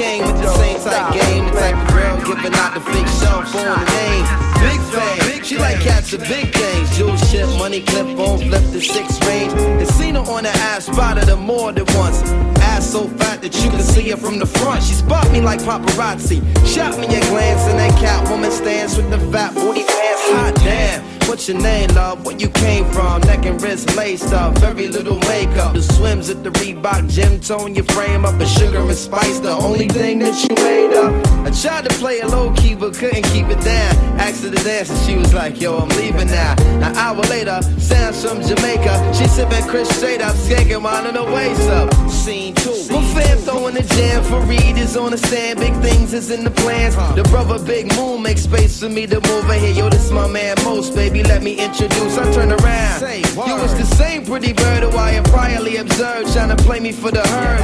[0.00, 3.44] came with the same type game, the type of girl giving out the fake cell
[3.44, 4.24] phone the name.
[4.64, 6.96] Big fame, she like cats of big things.
[6.96, 9.52] Jewel shit, money clip on, flip the six range.
[9.52, 12.22] And seen her on the ass, spotted her more than once.
[12.72, 14.82] Ass so fat that you can see her from the front.
[14.82, 16.40] She spot me like paparazzi.
[16.66, 20.22] Shot me a glance, and that cat woman stands with the fat booty pants.
[20.32, 21.19] Hot damn.
[21.30, 22.26] What's your name, love?
[22.26, 23.20] Where you came from?
[23.20, 25.74] Neck and wrist laced up, very little makeup.
[25.74, 29.52] The swims at the Reebok gym tone your frame up, but sugar and spice the
[29.52, 31.14] only thing that you made up.
[31.46, 33.94] I tried to play a low key, but couldn't keep it down.
[34.18, 36.56] Asked her to dance, and she was like, Yo, I'm leaving now.
[36.82, 39.14] An hour later, sounds from Jamaica.
[39.14, 41.94] She sipping Chris straight up, skanking mine on the waist up.
[42.10, 42.74] Scene two.
[42.90, 45.60] My fam throwing the jam for Reed is on the stand.
[45.60, 46.96] Big things is in the plans.
[47.14, 49.74] The brother Big Moon makes space for me to move in here.
[49.74, 52.16] Yo, this my man Most, baby let me introduce.
[52.18, 53.00] I turn around.
[53.46, 56.92] You was the same pretty bird who I had priorly observed, trying to play me
[56.92, 57.60] for the herd.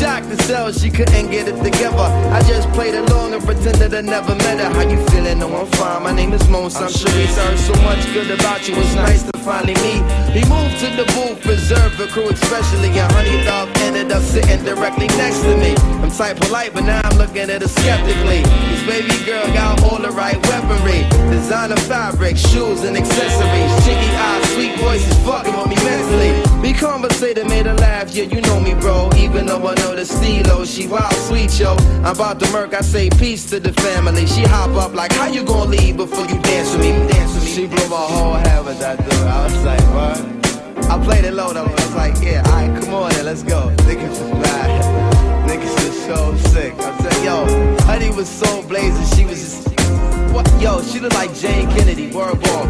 [0.00, 2.08] Shocked to sell, she couldn't get it together.
[2.32, 4.70] I just played along and pretended I never met her.
[4.72, 5.38] How you feeling?
[5.38, 6.02] No, I'm fine.
[6.02, 6.76] My name is Mons.
[6.76, 8.74] I'm sure he's heard so much good about you.
[8.76, 10.02] It's nice to finally meet.
[10.32, 12.88] He moved to the booth, preserved the crew, especially.
[12.88, 15.74] And Honey Dog ended up sitting directly next to me.
[16.02, 18.42] I'm tight polite, but now I'm looking at her skeptically.
[18.70, 21.06] This baby girl got all the right weaponry.
[21.30, 23.84] Designer fabric, shoes, and accessories.
[23.84, 26.32] Chicky eyes, sweet voices, fucking on me mentally.
[26.60, 29.10] We conversated, made her laugh, yeah, you know me, bro.
[29.16, 31.76] Even though I know the stilo, she wild sweet, yo.
[32.04, 34.26] I'm about to murk, I say peace to the family.
[34.26, 36.90] She hop up like, how you gonna leave before you dance with me?
[37.08, 37.50] Dance with me.
[37.50, 39.12] She blew my whole head with that dude.
[39.12, 40.90] I was like, what?
[40.90, 41.64] I played it low though.
[41.64, 43.70] I was like, yeah, alright, come on then, let's go.
[43.88, 45.48] Niggas is bad.
[45.48, 46.74] Niggas is so sick.
[46.74, 47.44] I said, yo,
[47.82, 49.71] honey was so blazing, she was just?
[50.60, 52.64] Yo, she look like Jayne Kennedy, word ball.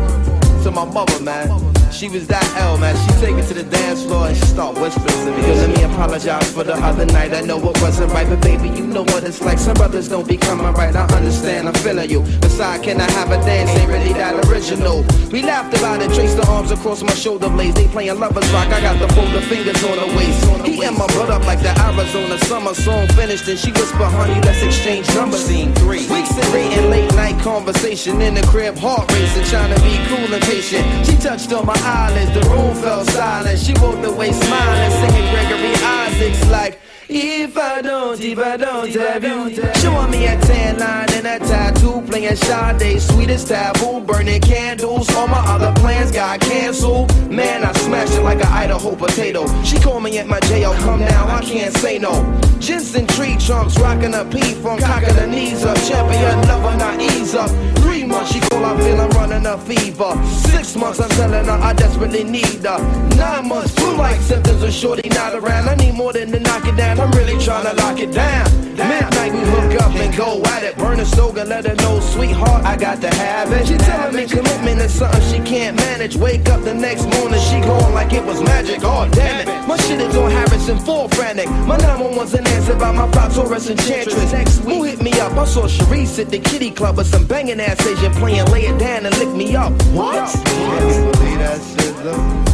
[0.64, 1.81] To my mother, man.
[1.92, 2.96] She was that L, man.
[2.96, 5.42] She take me to the dance floor and she start whispering to me.
[5.54, 7.32] Let me apologize for the other night.
[7.32, 9.58] I know it wasn't right, but baby, you know what it's like.
[9.58, 10.96] Some brothers don't be coming right.
[10.96, 12.22] I understand, I'm feeling you.
[12.40, 13.70] Besides, can I have a dance?
[13.78, 15.04] Ain't really that original.
[15.30, 17.76] We laughed about it, traced the arms across my shoulder blades.
[17.76, 18.68] They playing lovers rock.
[18.68, 20.66] I got the folder fingers on her waist.
[20.66, 24.40] He and my brother up like the Arizona summer song finished, and she whispered, honey,
[24.40, 25.44] let's exchange numbers.
[25.44, 26.08] Scene three.
[26.08, 30.32] Weeks and reading late night conversation in the crib, heart racing, trying to be cool
[30.32, 30.84] and patient.
[31.06, 33.58] She touched on my eyelids, the room fell silent.
[33.58, 36.80] She walked away smiling, singing Gregory Isaacs like.
[37.14, 41.38] If I don't, if I don't have you Showing me a tan line and a
[41.46, 47.10] tattoo Playing Sade, sweetest taboo Burning candles, all my other plans got canceled.
[47.30, 49.46] Man, I smashed it like an Idaho potato.
[49.62, 52.12] She called me at my jail, come now, I can't say no.
[52.60, 57.50] Jensen tree trunks, rocking a P-funk Cocking the knees up, champion lover, not ease up.
[57.78, 60.12] Three months, she call, I feel I'm running a fever.
[60.26, 62.78] Six months, I'm telling her I desperately need her.
[63.16, 65.68] Nine months, flu like symptoms of shorty not around.
[65.68, 68.46] I need more than to knock it down I'm really trying to lock it down.
[68.76, 70.76] Midnight we hook up and go at it.
[70.76, 73.66] Burn a slogan, let her know, sweetheart, I got to have it.
[73.66, 76.16] She telling me commitment is something she can't manage.
[76.16, 78.84] Wake up the next morning, she going like it was magic.
[78.84, 81.48] Oh damn it, my shit is on Harrison, full frantic.
[81.66, 84.32] My 911's an answer by my plot Taurus enchantress.
[84.32, 85.32] Next week, who hit me up?
[85.32, 88.78] I saw Sharice at the kitty club with some banging ass Asian playing, lay it
[88.78, 89.72] down and lick me up.
[89.92, 90.32] What?
[90.46, 92.51] Can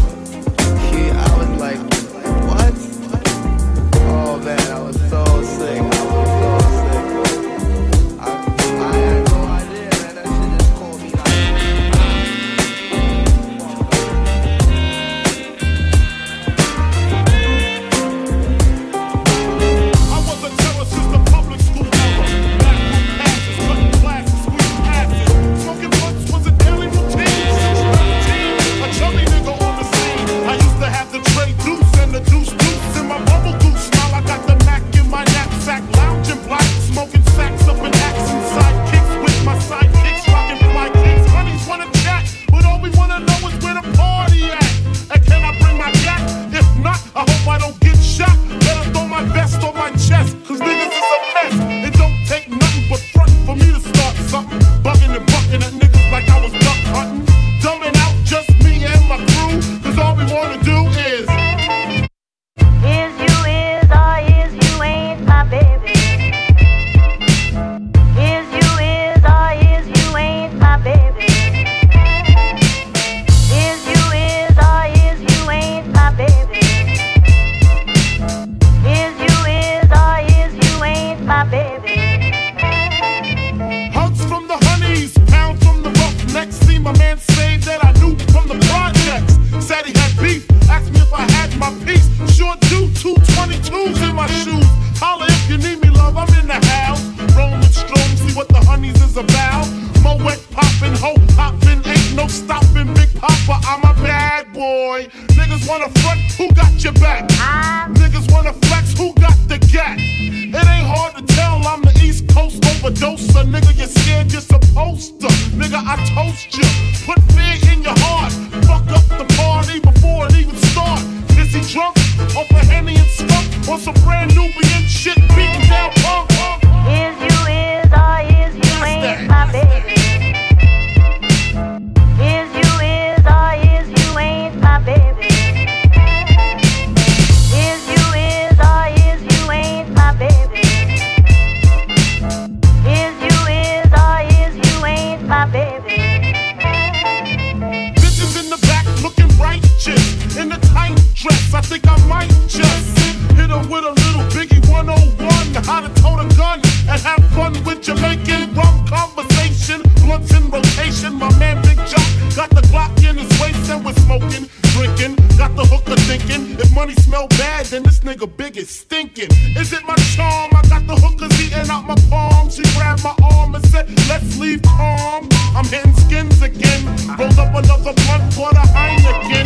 [174.49, 175.29] Let's leave calm.
[175.55, 176.87] I'm hitting skins again.
[177.19, 179.45] Rolled up another blunt for the Heineken.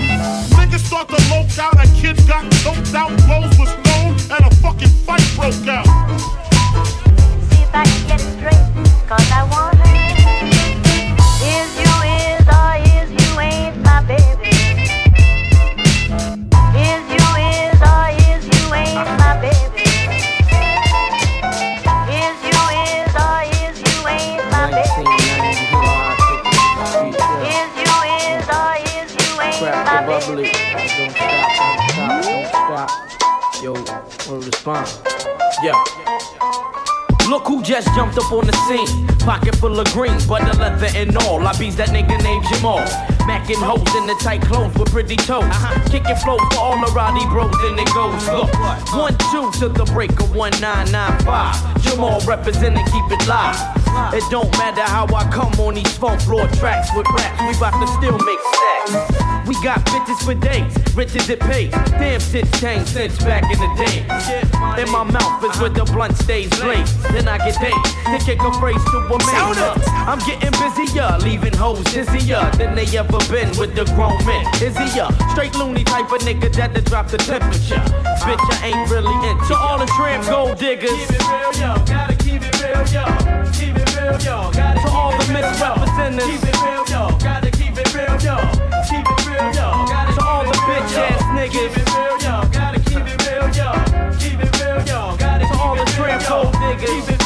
[0.55, 1.75] Niggas start to loke out.
[1.75, 3.11] A kid got choked out.
[3.27, 3.42] Clothes
[37.73, 39.07] just jumped up on the scene.
[39.21, 41.41] Pocket full of green, butter leather and all.
[41.47, 42.85] I beats that nigga named Jamal.
[43.25, 45.45] Macking hoes in the tight clothes with pretty toes.
[45.45, 45.89] Uh-huh.
[45.89, 48.29] Kicking flow for all the Roddy bros, and it goes.
[48.29, 48.53] Look,
[48.93, 51.83] one two to the break of 1995.
[51.83, 53.82] Jamal representing, keep it live.
[54.15, 57.41] It don't matter how I come on these funk floor tracks with raps.
[57.43, 59.23] We bout to still make stacks.
[59.47, 61.71] We got bitches for days, rich as it pays.
[61.71, 64.01] Damn shit's changed since back in the day.
[64.81, 67.03] In my mouth is where the blunt stays blazed.
[67.13, 67.75] Then I get paid
[68.07, 69.83] to kick a phrase to a man.
[70.09, 74.47] I'm getting busier, leaving hoes dizzier than they ever been with the grown men.
[74.63, 77.83] Is he a straight loony type of nigga that to drop the temperature?
[78.23, 80.91] Bitch, I ain't really into all the tramp gold diggers.
[80.91, 81.85] Keep it real, yo.
[81.85, 83.05] Gotta keep it real, yo.
[83.53, 84.51] Keep it real, yo.
[84.53, 85.23] Gotta to all the.
[85.23, 87.17] Keep it real, yo.
[87.19, 88.37] Gotta keep it real, yo.
[88.89, 89.87] Keep it real, yo.
[89.87, 91.53] Gotta to all the bitch ass niggas.
[91.53, 92.49] Keep it real, yo.
[92.51, 93.73] Gotta keep it real, yo.
[94.19, 95.17] Keep it real, yo.
[95.17, 96.23] Gotta to all the tramp
[96.61, 96.91] diggers.
[96.91, 97.22] Keep it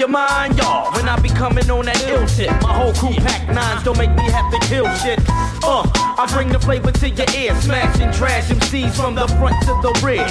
[0.00, 0.90] your mind, y'all.
[0.94, 4.10] When I be coming on that ill tip, my whole crew pack nines don't make
[4.16, 5.20] me have to kill shit.
[5.62, 5.84] Uh,
[6.16, 9.92] I bring the flavor to your ear, smashing trash MCs from the front to the
[10.02, 10.24] rear.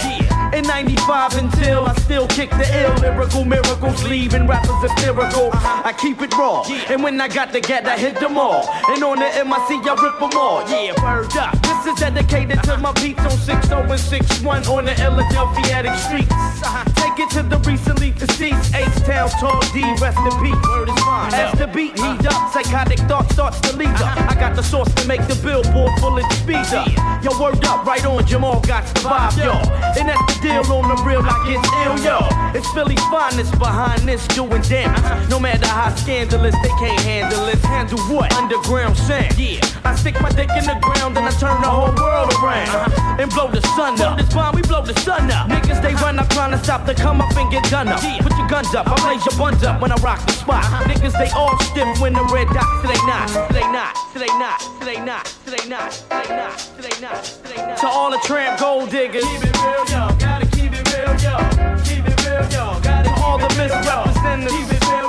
[0.57, 5.51] In 95 until I still kick the ill lyrical miracles, leaving rappers hysterical.
[5.54, 8.68] I keep it raw, and when I got the gat, I hit them all.
[8.90, 10.68] And on the MIC, I rip them all.
[10.68, 11.58] Yeah, word up.
[11.99, 16.31] Dedicated to my beats on 60 and 61 on the Philadelphia streets.
[16.31, 16.83] Uh-huh.
[16.95, 20.56] Take it to the recently deceased H-Town Tall D, rest in peace.
[20.69, 21.33] Word is mine.
[21.33, 22.15] As the beat uh-huh.
[22.15, 24.15] heat up, psychotic thoughts starts to lead up.
[24.15, 24.27] Uh-huh.
[24.31, 26.87] I got the sauce to make the billboard bullet speed up.
[27.21, 29.59] Yo, word up, right on, Jamal got the vibe, yo.
[29.99, 32.39] And that's the deal on the real, I get ill, yo.
[32.57, 35.29] It's Philly's finest behind this, doing damage.
[35.29, 37.59] No matter how scandalous, they can't handle it.
[37.59, 38.33] Handle what?
[38.33, 39.37] Underground sound.
[39.37, 39.59] Yeah.
[39.83, 42.69] I stick my dick in the ground and I turn the whole whole world around.
[42.69, 43.17] Uh-huh.
[43.19, 44.17] And blow the sun up.
[44.17, 45.49] This bomb, we blow the sun up.
[45.49, 48.01] Niggas, they run up trying to stop the come up and get done up.
[48.03, 48.21] Yeah.
[48.21, 50.63] Put your guns up, I'll raise your buns up when I rock the spot.
[50.63, 50.83] Uh-huh.
[50.85, 52.65] Niggas, they all stiff when the red dot.
[52.83, 57.55] They not, they not, they not, they not, they not, they not, they not, they
[57.57, 57.77] not.
[57.77, 59.23] To all the tramp gold diggers.
[59.23, 60.15] Keep it real, yo.
[60.19, 61.35] Gotta keep it real, yo.
[61.83, 62.79] Keep it real, yo.
[62.81, 64.69] Gotta keep all the misrepresentatives.
[64.69, 65.08] Keep it real,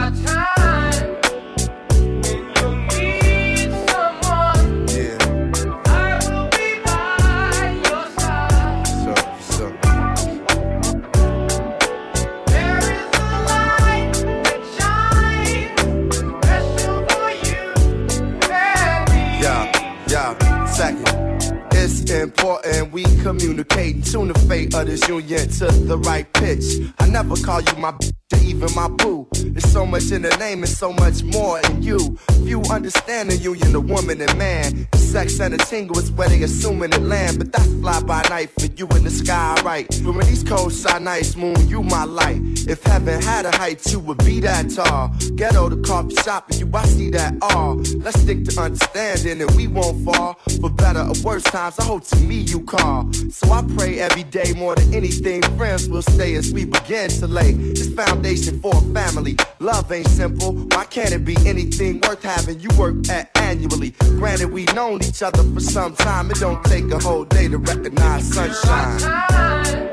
[22.11, 26.63] Important we communicate and tune the fate of this union to the right pitch.
[26.99, 29.27] I never call you my bitch or even my boo.
[29.33, 32.17] There's so much in the name and so much more in you.
[32.45, 34.87] Few understand the union of woman and man.
[34.91, 38.21] The Sex and the tingle is where they assuming it land, but that's fly by
[38.29, 39.87] night for you in the sky, right?
[39.89, 42.39] During these cold side nights, moon, you my light.
[42.67, 45.09] If heaven had a height, you would be that tall.
[45.35, 47.75] Ghetto the coffee shop, and you I see that all.
[47.97, 50.39] Let's stick to understanding and we won't fall.
[50.59, 53.11] For better or worse times, I hope to me you call.
[53.29, 57.27] So I pray every day more than anything, friends will stay as we begin to
[57.27, 57.89] lay this
[58.21, 59.35] foundation for a family.
[59.59, 60.53] Love ain't simple.
[60.53, 62.59] Why can't it be anything worth having?
[62.59, 63.91] You work at annually.
[64.19, 66.29] Granted, we known each other for some time.
[66.29, 69.91] It don't take a whole day to recognize sunshine.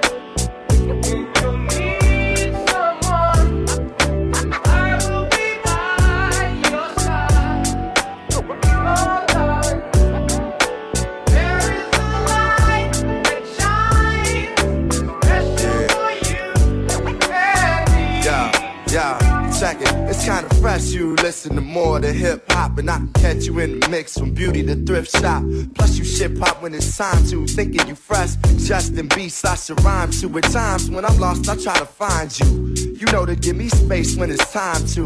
[20.61, 23.88] Fresh, you listen to more than hip hop, and I can catch you in the
[23.88, 25.43] mix from beauty to thrift shop.
[25.75, 27.47] Plus, you shit pop when it's time to.
[27.47, 30.38] Thinking you fresh, Justin beats I should rhyme to.
[30.38, 32.75] At times when I'm lost, I try to find you.
[32.99, 35.03] You know to give me space when it's time to.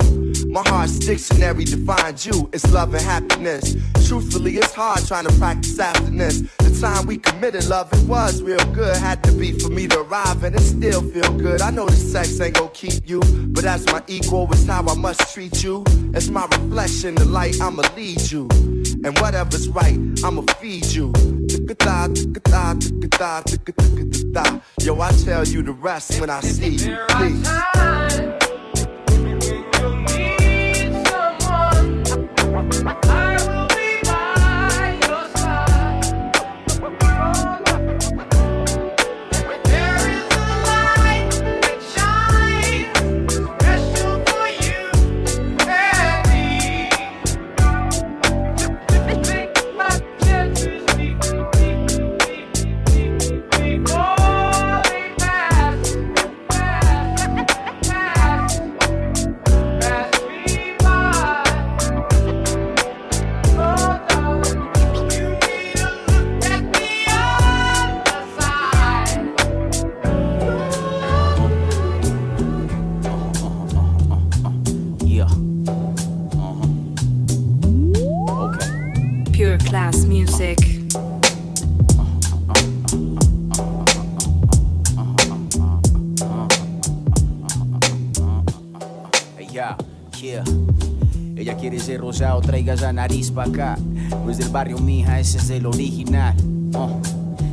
[0.49, 2.49] My heart's dictionary defines you.
[2.53, 3.77] It's love and happiness.
[4.07, 6.43] Truthfully, it's hard trying to practice abstinence.
[6.59, 8.97] The time we committed love, it was real good.
[8.97, 11.63] Had to be for me to arrive, and it still feel good.
[11.63, 13.21] I know the sex ain't gonna keep you,
[13.55, 15.85] but as my equal, it's how I must treat you.
[16.13, 18.49] As my reflection, the light, I'ma lead you.
[19.05, 21.13] And whatever's right, I'ma feed you.
[24.81, 26.97] Yo, I tell you the rest when I see you.
[27.13, 28.42] There
[80.13, 80.59] music.
[91.37, 93.77] Ella, quiere ser rosado, traiga esa nariz pa' acá.
[94.25, 96.37] No es del barrio, mija, ese es el original.
[96.75, 97.01] Uh,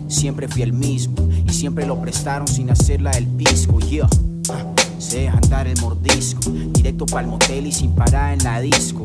[0.07, 1.15] Siempre fui el mismo
[1.47, 4.05] y siempre lo prestaron sin hacerla el pisco, yeah.
[4.05, 9.01] Uh, Sé deja andar el mordisco, directo pa'l motel y sin parar en la disco.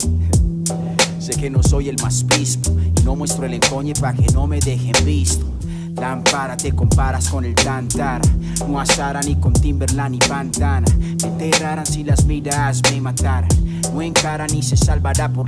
[1.25, 4.47] Sé que no soy el más pispo y no muestro el encoñe pa' que no
[4.47, 5.47] me dejen visto.
[5.95, 8.21] Lámpara, te comparas con el Tantara.
[8.69, 10.87] No asara ni con Timberland ni Bandana.
[10.99, 13.49] Me enterraran si las miradas me mataran.
[13.95, 15.47] No encara ni se salvará por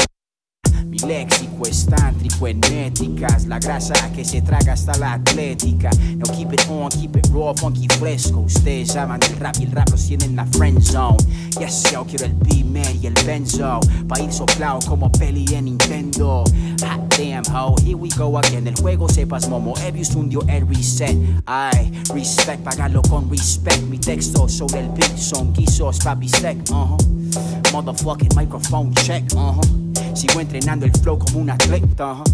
[1.06, 5.90] mi léxico es tántrico en métricas, la grasa que se traga hasta la atlética.
[6.16, 8.40] No keep it on, keep it raw, funky fresco.
[8.40, 11.16] Ustedes aman del rap y el rap los tienen en la friend zone.
[11.58, 16.44] Yes, yo quiero el B-Man y el Benzo, pa' ir soplado como peli en Nintendo.
[16.82, 18.66] Hot damn ho, here we go again.
[18.66, 21.16] El juego sepas momo, Evius hundió el reset.
[21.46, 23.82] Ay, respect, págalo con respect.
[23.82, 27.72] Mi texto sobre el beat son guisos, papi sec, uh -huh.
[27.72, 29.85] Motherfucking microphone check, uh -huh.
[30.16, 32.12] Sigo entrenando el flow como un atleta.
[32.12, 32.24] ajá.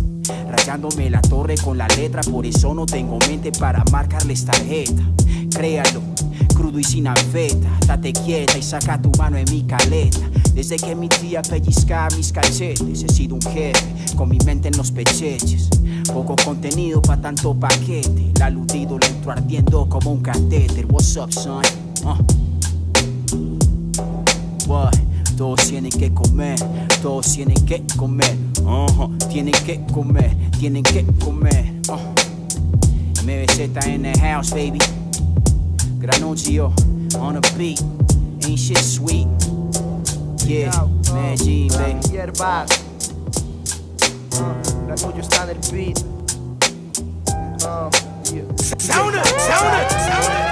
[0.48, 5.02] Rayándome la torre con la letra, por eso no tengo mente para marcarles tarjeta.
[5.50, 6.00] Créalo,
[6.54, 7.68] crudo y sin afeta.
[7.84, 10.20] Date quieta y saca tu mano en mi caleta.
[10.54, 14.76] Desde que mi tía pellizca mis cachetes, he sido un jefe con mi mente en
[14.76, 15.68] los pecheches.
[16.12, 18.30] Poco contenido pa' tanto paquete.
[18.32, 20.86] El aludido lento ardiendo como un catéter.
[20.86, 21.64] What's up, son?
[22.04, 22.16] Uh.
[24.68, 25.11] What?
[25.42, 26.56] Todos tienen que comer,
[27.02, 31.72] todos tienen que comer, uh tienen que comer, tienen que comer.
[31.88, 31.98] Uh.
[33.24, 34.78] MBZ in the house, baby.
[35.98, 36.72] Granuncio
[37.18, 37.82] on the beat,
[38.46, 39.26] ain't shit sweet.
[40.46, 40.70] Yeah,
[41.12, 41.98] man, G, baby.
[42.12, 42.70] Hierbas.
[44.38, 46.04] Uh, tuya está en el beat.
[47.66, 47.90] Uh,
[48.32, 48.44] yeah.
[48.78, 50.51] Sound it, sound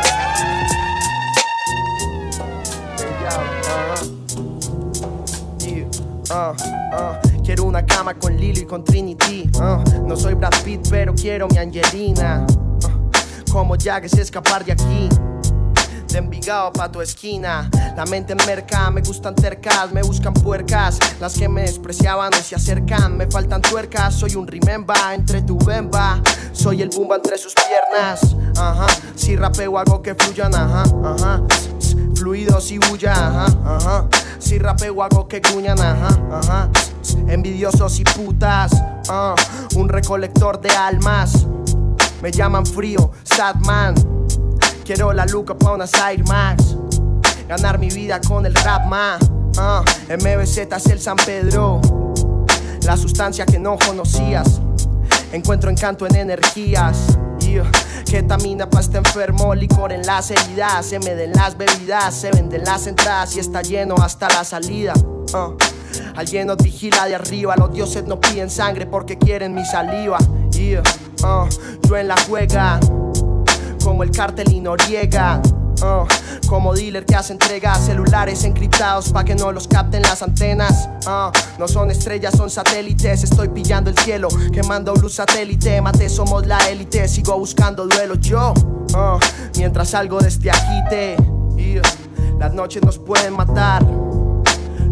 [6.30, 9.50] Uh, uh, quiero una cama con Lily y con Trinity.
[9.56, 12.46] uh, no soy Brad Pitt, pero quiero mi Angelina.
[13.50, 15.08] Como Jack es escapar de aquí.
[16.06, 17.68] De Envigado pa' tu esquina.
[17.96, 20.98] La mente en merca, me gustan tercas, me buscan puercas.
[21.20, 23.16] Las que me despreciaban hoy se acercan.
[23.16, 26.20] Me faltan tuercas, soy un remember entre tu bemba.
[26.52, 28.36] Soy el bumba entre sus piernas.
[29.16, 31.42] Si rapeo hago que fluyan, ajá, ajá.
[32.20, 34.06] Fluidos y bulla, ajá.
[34.38, 36.68] Si rapeo hago que cuñan, ajá.
[37.28, 38.72] Envidiosos y putas,
[39.08, 39.34] ah.
[39.74, 41.46] un recolector de almas.
[42.20, 43.94] Me llaman frío, sad man.
[44.84, 46.76] Quiero la luca pa' una Side Max.
[47.48, 49.16] Ganar mi vida con el rap, ma.
[49.56, 51.80] Ah, MBZ es el San Pedro.
[52.82, 54.60] La sustancia que no conocías.
[55.32, 57.16] Encuentro encanto en energías.
[58.10, 60.84] Ketamina pa' este enfermo, licor en las heridas.
[60.84, 64.94] Se me den las bebidas, se venden las entradas y está lleno hasta la salida.
[65.32, 65.52] Ah.
[66.16, 70.18] Alguien nos vigila de arriba, los dioses no piden sangre porque quieren mi saliva.
[71.22, 71.48] Ah.
[71.88, 72.80] Yo en la juega
[73.84, 75.40] como el cartel y Noriega.
[75.82, 76.06] Uh,
[76.46, 80.88] como dealer que hace entrega celulares encriptados pa' que no los capten las antenas.
[81.06, 83.24] Uh, no son estrellas, son satélites.
[83.24, 85.80] Estoy pillando el cielo, quemando luz satélite.
[85.80, 87.08] Mate, somos la élite.
[87.08, 88.52] Sigo buscando duelo yo.
[88.94, 89.18] uh,
[89.56, 91.16] mientras salgo de este agite.
[92.38, 93.82] Las noches nos pueden matar.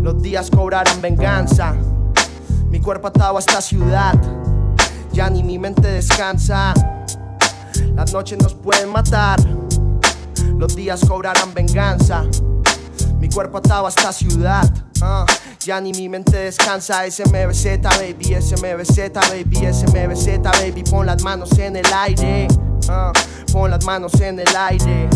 [0.03, 1.75] Los días cobrarán venganza.
[2.71, 4.15] Mi cuerpo atado a esta ciudad.
[5.13, 6.73] Ya ni mi mente descansa.
[7.95, 9.39] Las noches nos pueden matar.
[10.59, 12.25] Los días cobrarán venganza.
[13.21, 14.69] Mi cuerpo atado a esta ciudad.
[15.03, 15.25] ah,
[15.61, 17.03] ya ni mi mente descansa.
[17.11, 18.35] SMBZ, baby.
[18.41, 19.73] SMBZ, baby.
[19.73, 20.83] SMBZ, baby.
[20.85, 22.49] Pon las manos en el aire.
[22.89, 23.13] ah,
[23.53, 25.09] pon las manos en el aire.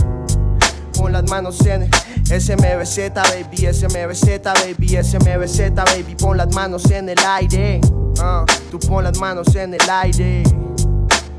[0.96, 3.72] Pon las manos en el SMBZ, baby.
[3.72, 5.02] SMBZ, baby.
[5.02, 6.14] SMBZ, baby.
[6.18, 7.81] Pon las manos en el aire.
[8.20, 10.42] ah, tú pon las manos en el aire.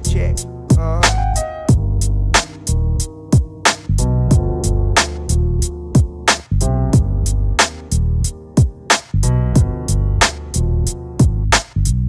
[0.04, 0.38] Check.
[0.78, 1.00] ah.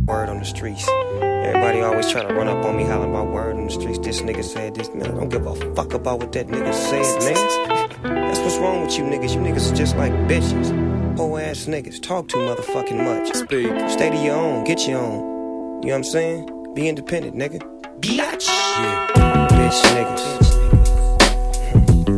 [0.06, 0.86] Word on the streets.
[0.88, 3.98] Everybody always try to run up on me, hollering my word on the streets.
[4.00, 5.06] This nigga said this, man.
[5.06, 8.26] I don't give a fuck about what that nigga said, man.
[8.26, 9.34] That's what's wrong with you niggas.
[9.34, 11.16] You niggas are just like bitches.
[11.16, 12.02] Whole ass niggas.
[12.02, 13.34] Talk too motherfucking much.
[13.34, 13.88] Speak.
[13.88, 14.64] Stay to your own.
[14.64, 15.82] Get your own.
[15.82, 16.74] You know what I'm saying?
[16.74, 17.60] Be independent, nigga.
[18.00, 18.46] Bitch.
[18.46, 19.06] Yeah.
[19.48, 20.50] Bitch niggas.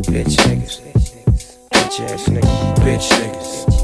[0.02, 0.80] Bitch niggas.
[1.70, 2.74] Bitch ass niggas.
[2.78, 3.75] Bitch niggas.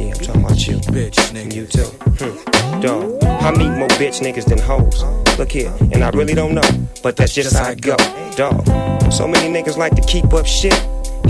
[0.00, 0.76] Yeah, I'm talking about you.
[0.96, 1.54] Bitch niggas.
[1.54, 1.84] You too.
[2.24, 2.80] Hmm.
[2.80, 3.22] Dog.
[3.24, 5.04] I meet more bitch niggas than hoes.
[5.38, 6.68] Look here, and I really don't know,
[7.02, 7.96] but that's just how it go.
[8.34, 8.66] Dog.
[9.12, 10.72] So many niggas like to keep up shit.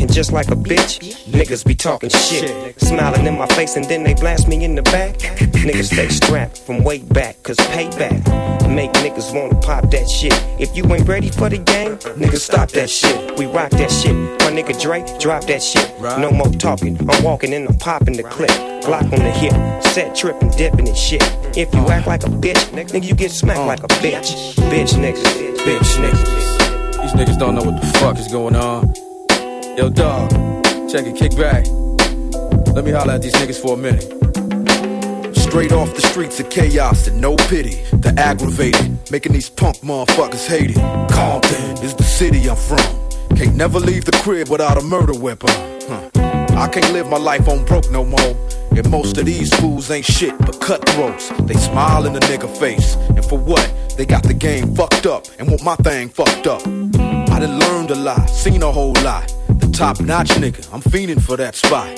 [0.01, 2.81] And just like a bitch, niggas be talking shit.
[2.81, 5.15] Smiling in my face and then they blast me in the back.
[5.19, 8.25] Niggas stay strapped from way back, cause payback
[8.71, 10.33] make niggas wanna pop that shit.
[10.59, 13.39] If you ain't ready for the game, niggas stop that shit.
[13.39, 14.15] We rock that shit.
[14.15, 16.01] My nigga Dre, drop that shit.
[16.01, 18.51] No more talking, I'm walking and I'm popping the clip.
[18.85, 21.23] Glock on the hip, set tripping, dipping and shit.
[21.57, 24.55] If you act like a bitch, nigga, you get smacked like a bitch.
[24.71, 27.03] Bitch niggas, bitch niggas.
[27.03, 28.95] These niggas don't know what the fuck is going on.
[29.81, 30.29] Yo, dog,
[30.91, 31.65] check it, kick back.
[32.75, 34.03] Let me holler at these niggas for a minute.
[35.35, 37.77] Straight off the streets of chaos and no pity.
[37.93, 41.11] The aggravated, making these punk motherfuckers hate it.
[41.11, 42.77] Compton is the city I'm from.
[43.39, 45.49] Can't never leave the crib without a murder weapon.
[45.89, 46.11] Huh.
[46.59, 48.37] I can't live my life on broke no more.
[48.77, 51.31] And most of these fools ain't shit but cutthroats.
[51.45, 52.97] They smile in the nigga face.
[53.17, 53.73] And for what?
[53.97, 56.61] They got the game fucked up and want my thing fucked up.
[56.67, 59.40] I done learned a lot, seen a whole lot.
[59.73, 61.89] Top notch nigga, I'm fiending for that spot.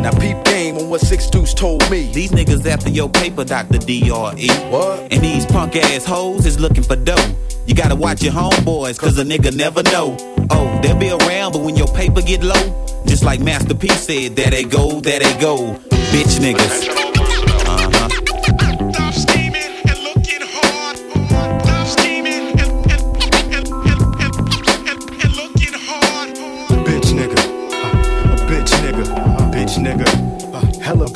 [0.00, 2.10] Now peep game on what Six Deuce told me.
[2.12, 3.78] These niggas after your paper, Dr.
[3.78, 4.48] D.R.E.
[4.70, 5.12] What?
[5.12, 7.34] And these punk ass hoes is looking for dough.
[7.66, 10.16] You gotta watch your homeboys, cause a nigga never know.
[10.50, 14.36] Oh, they'll be around, but when your paper get low, just like Master P said,
[14.36, 15.74] there they go, there they go.
[15.90, 17.07] Bitch niggas.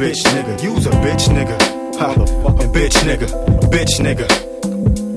[0.03, 1.57] Bitch nigga, you's a bitch nigga,
[2.01, 3.29] uh, a bitch nigga,
[3.71, 4.27] bitch nigga.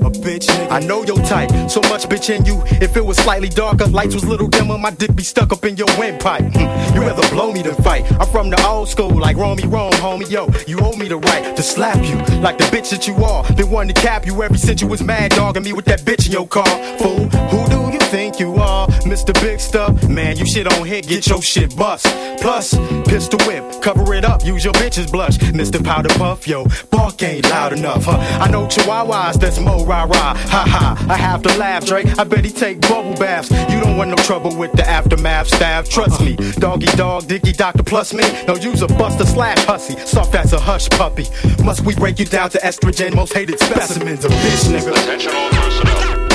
[0.06, 0.48] A bitch.
[0.70, 2.62] I know your type, so much bitch in you.
[2.80, 5.76] If it was slightly darker, lights was little dimmer, my dick be stuck up in
[5.76, 6.44] your windpipe.
[6.54, 8.04] Hmm, You rather blow me than fight.
[8.20, 10.30] I'm from the old school, like Romy Rome, homie.
[10.30, 13.42] Yo, you owe me the right to slap you like the bitch that you are.
[13.54, 16.26] Been wanting to cap you ever since you was mad dogging me with that bitch
[16.26, 16.68] in your car.
[16.98, 18.86] Fool, who do you think you are?
[19.04, 19.32] Mr.
[19.40, 20.08] Big Stuff?
[20.08, 22.06] Man, you shit on hit, get your shit bust.
[22.40, 25.38] Plus, pistol whip, cover it up, use your bitch's blush.
[25.38, 25.84] Mr.
[25.84, 28.18] Powder Puff, yo, bark ain't loud enough, huh?
[28.40, 30.34] I know chihuahuas, that's mo rah rah.
[30.34, 32.06] Ha ha, I have to laugh, Drake.
[32.18, 33.50] I bet he take bubble baths.
[33.50, 35.88] You don't want no trouble with the aftermath staff.
[35.88, 38.24] Trust me, doggy dog, dicky doctor plus me.
[38.46, 41.26] No, use a buster slash hussy, soft as a hush puppy.
[41.64, 44.92] Must we break you down to estrogen, most hated specimens of bitch nigga.
[44.92, 46.25] Attention all personnel.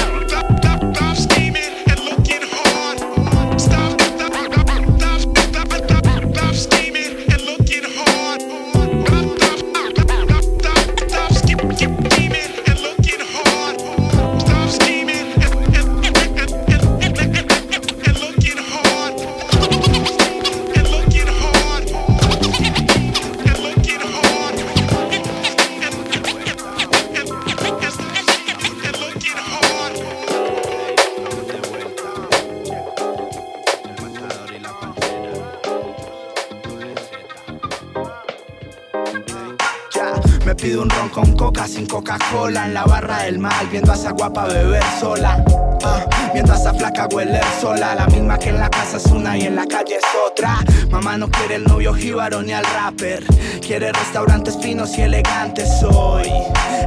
[42.12, 45.42] Coca-Cola en la barra del mal, viendo a esa guapa beber sola.
[45.84, 49.38] Ah, viendo a esa flaca hueler sola, la misma que en la casa es una
[49.38, 50.58] y en la calle es otra.
[50.90, 53.24] Mamá no quiere el novio jíbaro ni al rapper,
[53.66, 55.70] quiere restaurantes finos y elegantes.
[55.80, 56.30] Soy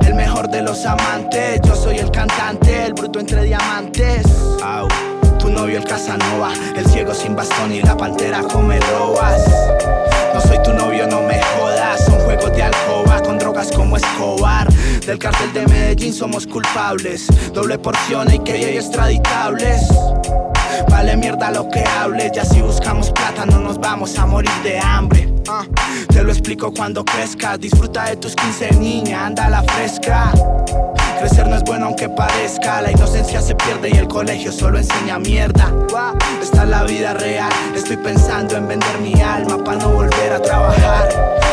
[0.04, 4.26] el mejor de los amantes, yo soy el cantante, el bruto entre diamantes.
[5.38, 9.42] Tu novio el Casanova, el ciego sin bastón y la pantera come robas.
[10.34, 12.03] No soy tu novio, no me jodas.
[12.34, 14.66] De alcoba con drogas como Escobar.
[15.06, 17.28] Del cartel de Medellín somos culpables.
[17.52, 19.86] Doble porción y que hay extraditables.
[20.90, 22.32] Vale mierda lo que hables.
[22.32, 25.23] Ya si buscamos plata no nos vamos a morir de hambre.
[26.08, 27.60] Te lo explico cuando crezcas.
[27.60, 30.32] Disfruta de tus 15 niña, anda a la fresca.
[31.18, 32.80] Crecer no es bueno aunque parezca.
[32.80, 35.70] La inocencia se pierde y el colegio solo enseña mierda.
[35.90, 37.52] Guau, Esta es la vida real.
[37.74, 41.08] Estoy pensando en vender mi alma para no volver a trabajar.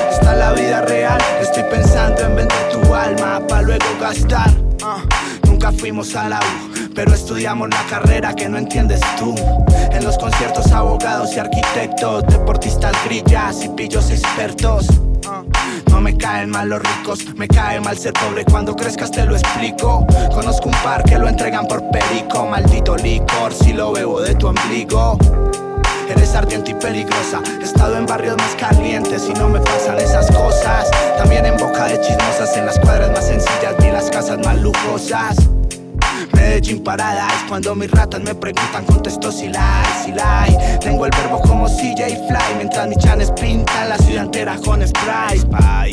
[0.10, 1.22] Esta es la vida real.
[1.42, 4.52] Estoy pensando en vender tu alma para luego gastar.
[5.44, 9.36] Nunca fuimos a la U pero estudiamos la carrera que no entiendes tú.
[9.92, 14.88] En los conciertos, abogados y arquitectos, deportistas grillas y pillos expertos.
[15.90, 19.36] No me caen mal los ricos, me cae mal ser pobre cuando crezcas te lo
[19.36, 20.06] explico.
[20.34, 24.48] Conozco un par que lo entregan por perico, maldito licor si lo bebo de tu
[24.48, 25.18] ombligo.
[26.10, 27.42] Eres ardiente y peligrosa.
[27.62, 30.90] He estado en barrios más calientes y no me pasan esas cosas.
[31.18, 35.38] También en boca de chismosas, en las cuadras más sencillas vi las casas más lujosas.
[36.34, 40.58] Medellín parada es cuando mis ratas me preguntan, contesto si la hay, si la hay.
[40.80, 45.42] Tengo el verbo como CJ Fly, mientras mis chanes pintan la ciudad entera con spray.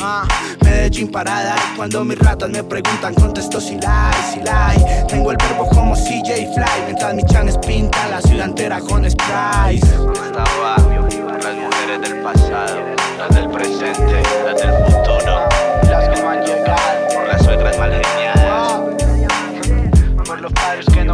[0.01, 0.27] Ah,
[0.63, 4.85] Medellín parada es cuando mis ratas me preguntan, contesto si la hay, si la hay.
[5.09, 9.05] Tengo el verbo como CJ Fly, mientras mis chanes pintan la ciudad entera con
[10.61, 11.07] barrio,
[11.43, 12.81] las mujeres del pasado,
[13.19, 14.98] las del presente, las del futuro,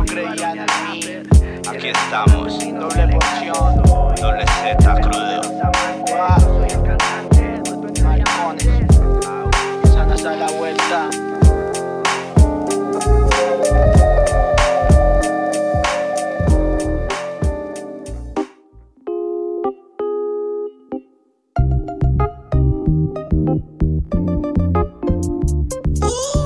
[0.05, 1.01] no creían en mí.
[1.69, 3.83] aquí estamos, Doble porción.
[4.21, 5.41] doble Z crudo.
[8.03, 8.69] Maricones.
[9.93, 11.11] Sanas a la vuelta.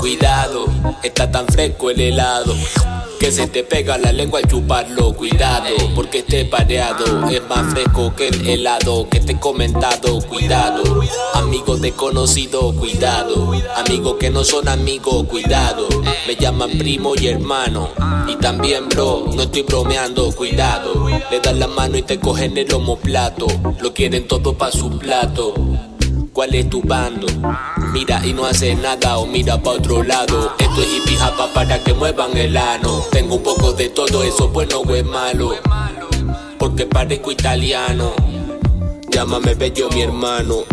[0.00, 0.66] Cuidado,
[1.02, 2.54] está tan fresco el helado.
[3.18, 8.14] Que se te pega la lengua al chuparlo, cuidado, porque este pareado es más fresco
[8.14, 10.82] que el helado que te he comentado, cuidado.
[11.34, 13.52] Amigos desconocidos, cuidado.
[13.74, 15.88] Amigos que no son amigos, cuidado.
[16.26, 17.90] Me llaman primo y hermano.
[18.28, 21.08] Y también, bro, no estoy bromeando, cuidado.
[21.30, 23.46] Le dan la mano y te cogen el homoplato.
[23.80, 25.54] Lo quieren todo pa' su plato.
[26.38, 27.26] ¿Cuál es tu bando?
[27.92, 30.54] Mira y no hace nada o mira pa' otro lado.
[30.60, 33.02] Esto es hippie japa para que muevan el ano.
[33.10, 35.56] Tengo un poco de todo eso, bueno o es malo.
[36.56, 38.12] Porque parezco italiano.
[39.10, 40.64] Llámame bello mi hermano.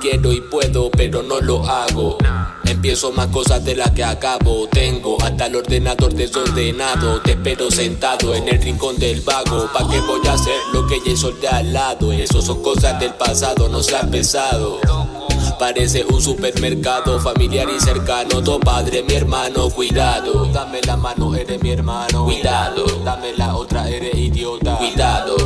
[0.00, 2.18] Quiero y puedo, pero no lo hago.
[2.64, 4.66] Empiezo más cosas de las que acabo.
[4.68, 7.20] Tengo hasta el ordenador desordenado.
[7.22, 9.68] Te espero sentado en el rincón del vago.
[9.72, 12.12] ¿Pa' qué voy a hacer lo que ya de al lado?
[12.12, 14.80] Eso son cosas del pasado, no seas pesado.
[15.58, 18.42] Parece un supermercado familiar y cercano.
[18.42, 20.46] Tu padre, mi hermano, cuidado.
[20.52, 22.24] Dame la mano, eres mi hermano.
[22.24, 22.84] Cuidado.
[23.04, 24.76] Dame la otra, eres idiota.
[24.76, 25.36] Cuidado.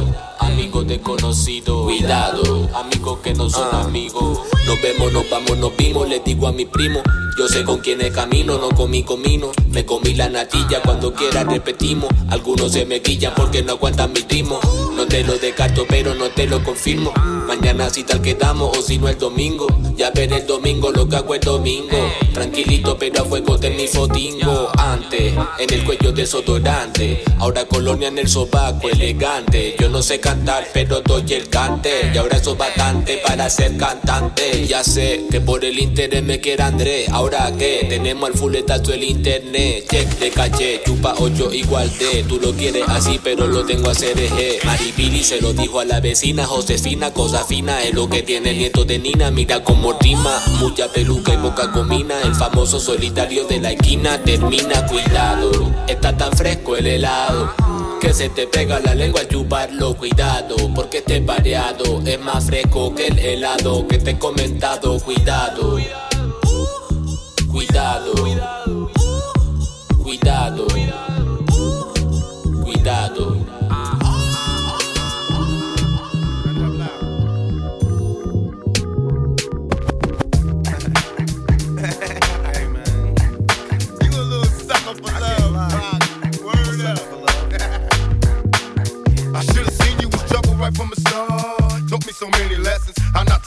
[0.59, 2.69] Amigos desconocidos, cuidado.
[2.75, 4.41] Amigos que no son amigos.
[4.67, 6.09] Nos vemos, nos vamos, nos vimos.
[6.09, 7.01] Le digo a mi primo.
[7.39, 9.53] Yo sé con quién es camino, no comí comino.
[9.71, 12.09] Me comí la natilla, cuando quiera repetimos.
[12.31, 14.59] Algunos se me guillan porque no aguantan mi ritmo.
[14.97, 17.13] No te lo descarto, pero no te lo confirmo.
[17.47, 19.69] Mañana si tal quedamos o si no el domingo.
[19.97, 21.97] Ya veré el domingo lo que hago el domingo.
[22.35, 24.71] Tranquilito, pero a fuego de mi fotingo.
[24.77, 27.23] Antes, en el cuello desodorante.
[27.39, 29.77] Ahora colonia en el sobaco, elegante.
[29.79, 32.11] Yo no sé cantar, pero doy el cante.
[32.13, 34.67] Y ahora eso es bastante para ser cantante.
[34.67, 37.07] Ya sé que por el interés me quiera André.
[37.11, 39.85] Ahora que tenemos al fuletazo el internet.
[39.91, 42.25] Check de caché, chupa 8 igual de.
[42.25, 44.65] Tú lo quieres así, pero lo tengo a CDG.
[44.65, 47.13] Maripili se lo dijo a la vecina Josefina.
[47.13, 49.31] Cosa fina es lo que tiene el nieto de Nina.
[49.31, 52.15] Mira cómo rima, mucha peluca y poca comina.
[52.23, 55.51] El famoso solitario de la esquina termina, cuidado.
[55.87, 57.78] Está tan fresco el helado.
[58.01, 62.95] Que se te pega la lengua al chuparlo, cuidado, porque este pareado es más fresco
[62.95, 65.79] que el helado que te he comentado, cuidado.
[67.51, 68.13] Cuidado.
[70.03, 70.67] Cuidado.
[72.63, 73.28] Cuidado.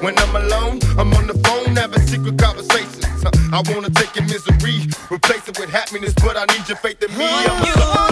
[0.00, 3.24] When I'm alone, I'm on the phone having secret conversations.
[3.52, 7.10] I wanna take your misery, replace it with happiness, but I need your faith in
[7.16, 8.07] me.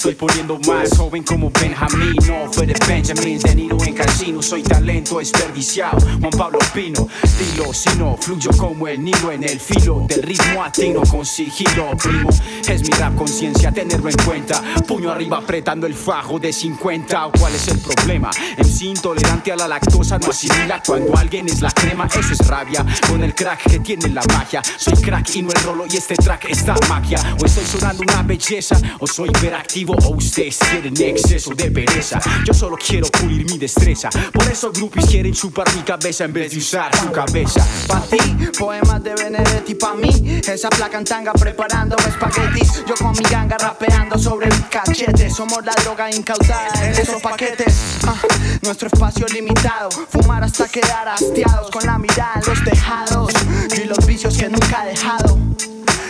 [0.00, 4.62] Estoy poniendo más joven como Benjamín, no fue de Benjamin, De Niro en casino, soy
[4.62, 7.06] talento desperdiciado, Juan Pablo Pino,
[7.40, 11.96] dilo, si no, fluyo como el Nilo en el filo del ritmo atino con sigilo,
[11.96, 12.28] primo,
[12.68, 17.32] es mi rap conciencia, tenerlo en cuenta, puño arriba apretando el fajo de 50, ¿o
[17.32, 18.30] ¿cuál es el problema?
[18.58, 22.84] MC intolerante a la lactosa no asimila cuando alguien es la crema, eso es rabia,
[23.08, 26.16] con el crack que tiene la magia, soy crack y no el rolo y este
[26.16, 31.54] track está magia, o estoy sonando una belleza, o soy hiperactivo o ustedes tienen exceso
[31.54, 36.24] de pereza, yo solo quiero pulir mi destreza, por eso groupies quieren chupar mi cabeza
[36.24, 37.29] en vez de usar su cabeza.
[37.30, 38.18] Pa' ti,
[38.58, 43.56] poemas de Benedetti pa' mí Esa placa en tanga preparando espaguetis Yo con mi ganga
[43.56, 47.72] rapeando sobre mi cachete Somos la droga incautada en esos paquetes
[48.04, 48.16] Ah,
[48.62, 53.32] Nuestro espacio limitado Fumar hasta quedar hastiados Con la mirada en los tejados
[53.80, 55.38] Y los vicios que nunca he dejado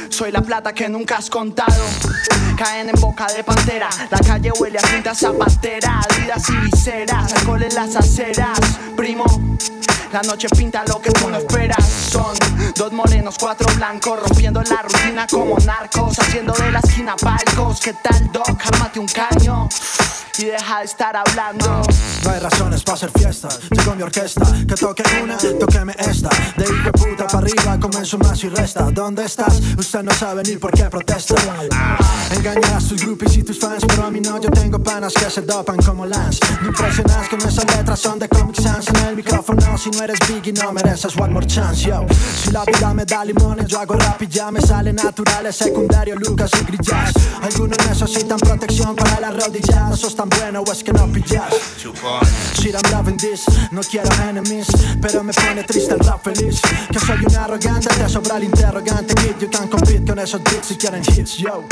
[0.09, 1.83] soy la plata que nunca has contado.
[2.59, 3.89] Caen en boca de pantera.
[4.11, 6.01] La calle huele a tinta zapatera.
[6.01, 7.33] Adidas y viseras.
[7.33, 8.59] Alcohol en las aceras.
[8.97, 9.25] Primo,
[10.13, 11.85] la noche pinta lo que tú no esperas.
[12.11, 12.35] Son
[12.75, 14.21] dos morenos, cuatro blancos.
[14.21, 16.19] Rompiendo la rutina como narcos.
[16.19, 17.81] Haciendo de la esquina palcos.
[17.81, 18.61] ¿Qué tal, Doc?
[18.73, 19.69] Ármate un caño.
[20.39, 21.83] Y deja de estar hablando.
[22.25, 23.49] No hay razones para hacer fiesta.
[23.71, 26.31] Llegó mi orquesta, que toque una, toqueme esta.
[26.57, 28.91] De hijo puta para arriba, comienzo más y resta.
[28.91, 29.61] ¿Dónde estás?
[29.77, 31.35] Usted no sabe ni por qué protesta.
[32.31, 34.41] Engañarás tus groupies y tus fans, pero a mí no.
[34.41, 36.41] Yo tengo panas que se dopan como Lance.
[36.63, 38.89] Me impresionas con esas letras, son de Comic Sans.
[38.89, 42.07] En el micrófono, si no eres Biggie, no mereces one more chance, yo.
[42.43, 46.17] Si la vida me da limones, yo hago rap y ya me sale naturales, secundario,
[46.17, 47.13] Lucas y Grillas.
[47.43, 50.01] Algunos necesitan protección para las rodillas.
[50.01, 51.53] ¿Sos tan bueno o es que no pillas?
[52.61, 54.67] Shit, I'm loving this, no quiero enemies
[55.01, 56.61] Pero me pone triste el rap feliz
[56.93, 60.69] Que soy un arrogante, te sobra el interrogante Kid, you can compete con esos beats
[60.69, 61.65] si quieren hits, yo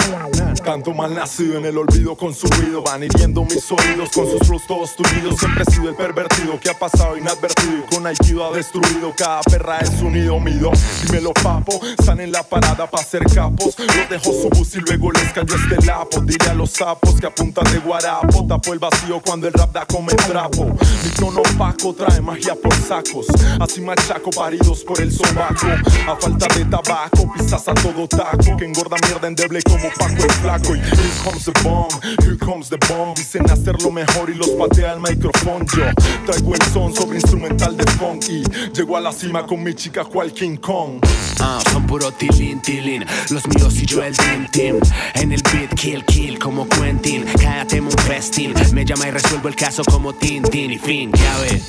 [0.64, 4.97] Canto mal nacido en el olvido consumido Van hiriendo mis oídos con sus flows todos
[4.97, 8.07] tullidos Siempre he sido el pervertido que ha pasado inadvertido y Con
[8.38, 10.70] Ha destruido, cada perra es un nido mido
[11.03, 13.76] Dímelo papo, están en la parada para ser capos.
[13.78, 16.20] Los dejo su bus y luego les cayó este lapo.
[16.20, 18.47] Dile a los sapos que apuntan de guarapo.
[18.47, 20.66] Tapo el vacío cuando el rap da come trapo.
[20.66, 23.26] Mi tono opaco trae magia por sacos.
[23.61, 25.66] Así machaco paridos por el sobaco.
[26.07, 28.57] A falta de tabaco, pisas a todo taco.
[28.57, 30.76] Que engorda mierda endeble como Paco el flaco.
[30.76, 31.90] Y here comes the bomb,
[32.22, 33.14] here comes the bomb.
[33.16, 35.64] Dicen hacerlo mejor y los patea el micrófono.
[35.74, 35.84] Yo
[36.26, 37.84] traigo el son sobre instrumental de
[38.16, 38.42] Y
[38.72, 40.98] llego a la cima con mi chica cual King Kong.
[41.40, 43.04] Ah, son puro tilín, tilín.
[43.30, 44.78] Los míos y yo el team, team
[45.14, 47.24] En el beat, kill, kill como Quentin.
[47.38, 48.54] Cállate, un festín.
[48.72, 51.68] Me llama y resuelvo el caso como Tintin Y fin, ya ves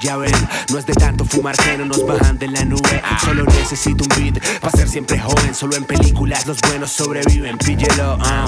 [0.00, 0.32] ya ven,
[0.70, 3.02] no es de tanto fumar que no nos bajan de la nube.
[3.24, 5.54] Solo necesito un beat para ser siempre joven.
[5.54, 8.16] Solo en películas los buenos sobreviven, píllelo.
[8.16, 8.22] Uh.
[8.22, 8.46] Ah.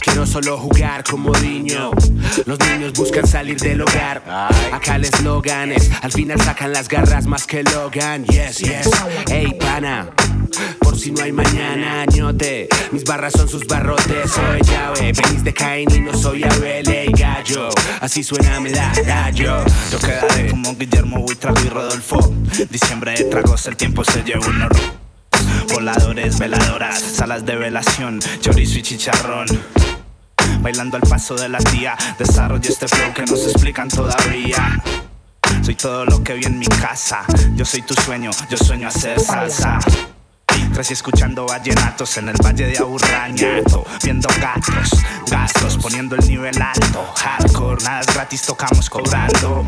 [0.00, 1.90] Quiero solo jugar como niño.
[2.46, 4.22] Los niños buscan salir del hogar.
[4.72, 8.24] Acá el eslogan al final sacan las garras más que Logan.
[8.24, 8.90] Yes, yes.
[9.28, 10.10] Hey, pana.
[10.80, 12.68] Por si no hay mañana, añote.
[12.92, 14.30] Mis barras son sus barrotes.
[14.30, 17.68] Soy llave, venís de Cain y no soy Abele y Gallo.
[18.00, 19.64] Así suena me la gallo.
[19.90, 22.18] Yo quedaré como Guillermo Buitrago y Rodolfo.
[22.70, 24.76] Diciembre de tragos, el tiempo se lleva un oro.
[25.72, 29.46] Voladores, veladoras, salas de velación, chorizo y chicharrón
[30.62, 31.96] bailando al paso de la tía.
[32.18, 34.82] Desarrollo este flow que no se explican todavía.
[35.62, 37.24] Soy todo lo que vi en mi casa.
[37.54, 39.78] Yo soy tu sueño, yo sueño hacer salsa.
[40.72, 44.90] Crecí escuchando vallenatos en el valle de Aburrañato, viendo gatos,
[45.30, 47.12] gastos, poniendo el nivel alto.
[47.16, 49.64] Hardcore, nada es gratis, tocamos cobrando.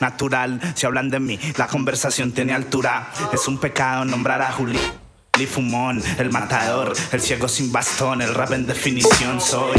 [0.00, 3.10] Natural, si hablan de mí, la conversación tiene altura.
[3.32, 4.80] Es un pecado nombrar a Juli.
[5.46, 9.76] Fumón, el matador, el ciego sin bastón, el rap en definición soy.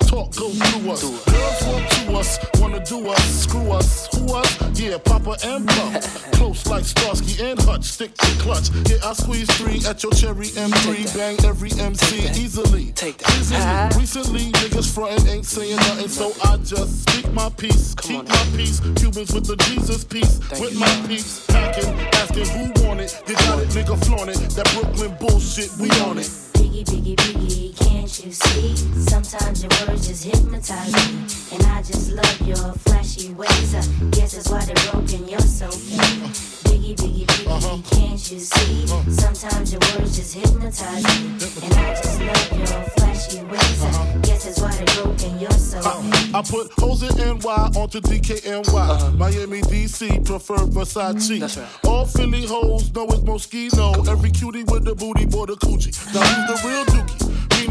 [0.00, 1.02] Talk go through us.
[1.02, 3.42] Girls want to us, wanna do us.
[3.42, 4.80] Screw us, who us?
[4.80, 6.02] Yeah, Papa and Pump.
[6.32, 7.84] Close like Starsky and Hutch.
[7.84, 8.70] Stick to clutch.
[8.88, 11.16] Yeah, I squeeze three at your cherry M3.
[11.16, 12.92] Bang every MC easily.
[12.92, 13.94] Take that.
[13.96, 17.94] Recently, niggas frontin' ain't saying nothing, so I just speak my peace.
[17.96, 18.80] Keep my peace.
[18.96, 20.40] Cubans with the Jesus peace.
[20.60, 21.46] with my peace.
[21.46, 23.22] Packing, asking who want it.
[23.26, 24.38] You got it, nigga, flaunt it.
[24.56, 26.51] That Brooklyn bullshit, we on it.
[26.72, 28.74] Biggie, biggie, biggie, can't you see?
[28.98, 31.26] Sometimes your words just hypnotize me.
[31.52, 33.74] And I just love your flashy ways.
[33.74, 36.32] I guess that's why they're broken, you're so fake.
[36.64, 37.78] Biggie, biggie, biggie, uh-huh.
[37.90, 38.84] can't you see?
[38.90, 39.10] Uh-huh.
[39.10, 41.28] Sometimes your words just hypnotize me.
[41.62, 43.84] And I just love your flashy ways.
[43.84, 44.18] I uh-huh.
[44.22, 46.22] guess that's why they're broken, you're so fake.
[46.34, 49.16] I put hoes in NY onto DKNY.
[49.18, 51.40] Miami, DC, prefer Versace.
[51.42, 54.08] Mm, All Philly hoes know it's Moschino.
[54.08, 55.92] Every cutie with the booty, boy, the coochie.
[56.14, 57.21] Now who's the real dookie?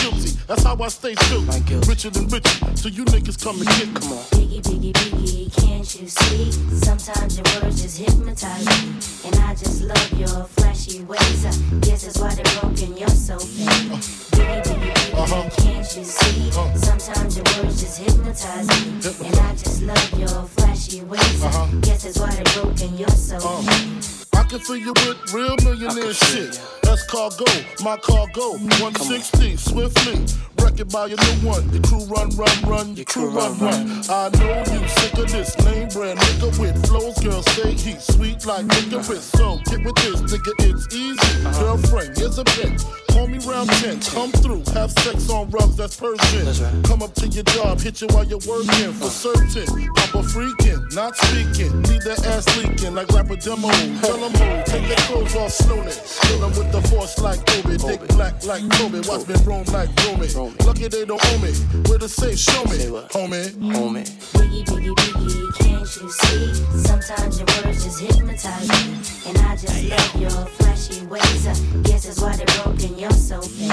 [0.00, 0.30] guilty.
[0.46, 1.40] That's how I stay true.
[1.88, 3.88] Richer than richer, so you niggas come and get.
[4.00, 4.24] Come on.
[4.34, 6.52] Biggie, biggie, biggie, can't you see?
[6.84, 8.92] Sometimes your words just hypnotize me.
[9.26, 11.44] And I just love your flashy ways.
[11.46, 13.68] I guess that's why they're broken, you're so fake.
[13.90, 13.96] Uh-huh.
[14.36, 15.50] Biggie, biggie, biggie, uh-huh.
[15.62, 16.48] can't you see?
[16.50, 16.76] Uh-huh.
[16.76, 19.26] Sometimes your words just hypnotize me.
[19.26, 21.42] And I just love your flashy ways.
[21.44, 24.30] I guess that's why they're broken, you're so fake.
[24.34, 26.60] I can fill you with real millionaire shit.
[26.94, 27.44] That's cargo,
[27.82, 28.52] my cargo.
[28.52, 30.14] 160, swiftly.
[30.62, 31.68] Wreck it by your new one.
[31.72, 32.94] Your crew run, run, run.
[32.94, 34.00] Your crew run, run.
[34.08, 37.18] I know you sick of this name brand nigga with flows.
[37.18, 41.18] Girl, say he sweet like nigga So get with this, nigga, it's easy.
[41.44, 41.64] Uh-huh.
[41.64, 43.03] Girlfriend, here's a bitch.
[43.14, 46.82] Call me round 10, come through, have sex on rugs, that's Persian.
[46.82, 49.66] Come up to your job, hit you while you're working for certain.
[49.94, 53.70] Papa freaking, not speaking, leave that ass leaking like rapper demo.
[53.70, 55.92] Tell Tell 'em move, take their clothes off slowly.
[56.22, 59.90] Kill 'em with the force like Kobe, dick black like Kobe, watch me roam like
[60.04, 60.28] Romy.
[60.66, 61.52] Lucky they don't owe me,
[61.86, 62.78] where to say, show me,
[63.14, 63.50] homie.
[63.74, 64.04] Homie.
[64.34, 66.54] Biggie, biggie, biggie, can't you see?
[66.82, 68.98] Sometimes your words just hypnotize me.
[69.26, 71.46] And I just love your flashy ways.
[71.46, 73.70] I guess that's why they're broken, you're so fake.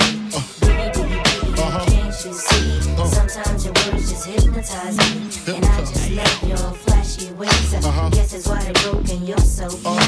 [0.59, 2.81] Biggie, biggie, biggie, can't you see?
[3.07, 5.55] Sometimes your words just hypnotize me.
[5.55, 7.73] And I just love your flashy ways.
[7.73, 10.01] I guess that's why they're broken, you're so fake.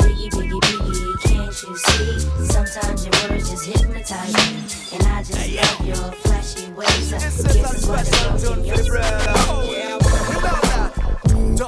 [0.00, 2.18] Biggie, biggie, biggie, can't you see?
[2.44, 4.98] Sometimes your words just hypnotize me.
[4.98, 7.10] And I just love your flashy ways.
[7.10, 8.92] Guess that's why they're broken, you're so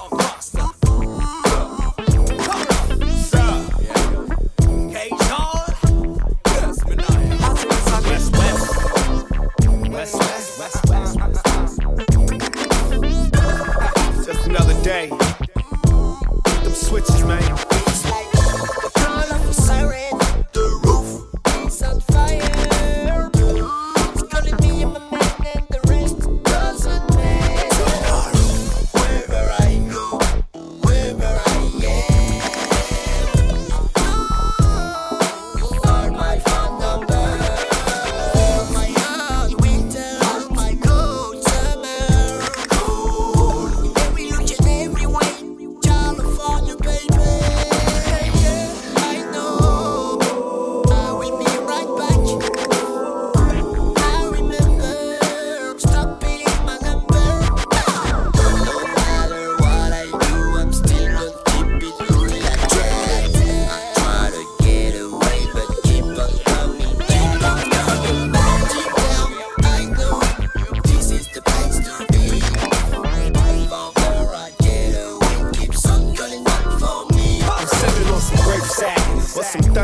[0.04, 0.19] fake.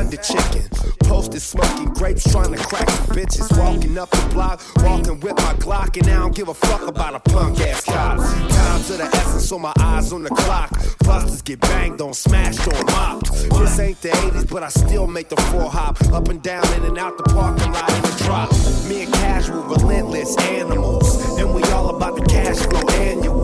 [0.06, 0.68] Thunder chicken.
[1.00, 3.58] Post posted smoking grapes, trying to crack some bitches.
[3.58, 7.14] Walking up the block, walking with my Glock, and I don't give a fuck about
[7.14, 8.18] a punk ass cop.
[8.18, 10.70] Time to the essence, so my eyes on the clock.
[11.04, 13.32] Busters get banged on, smashed on, mopped.
[13.32, 16.84] This ain't the 80s, but I still make the four hop up and down, in
[16.84, 18.52] and out the parking lot in the drop.
[18.88, 23.35] Me and casual, relentless animals, and we all about the cash flow annual.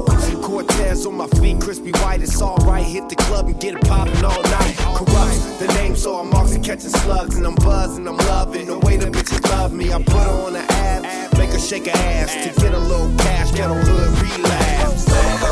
[0.53, 2.85] Cortez on my feet, crispy white, it's alright.
[2.85, 4.77] Hit the club and get it poppin' all night.
[4.77, 8.79] Corrupt the name, so I'm marks and catching slugs, and I'm buzzing, I'm loving the
[8.81, 9.95] way the bitches love me.
[9.95, 13.17] I put her on the ad, make her shake her ass to get a little
[13.17, 15.52] cash, get a hood relapse.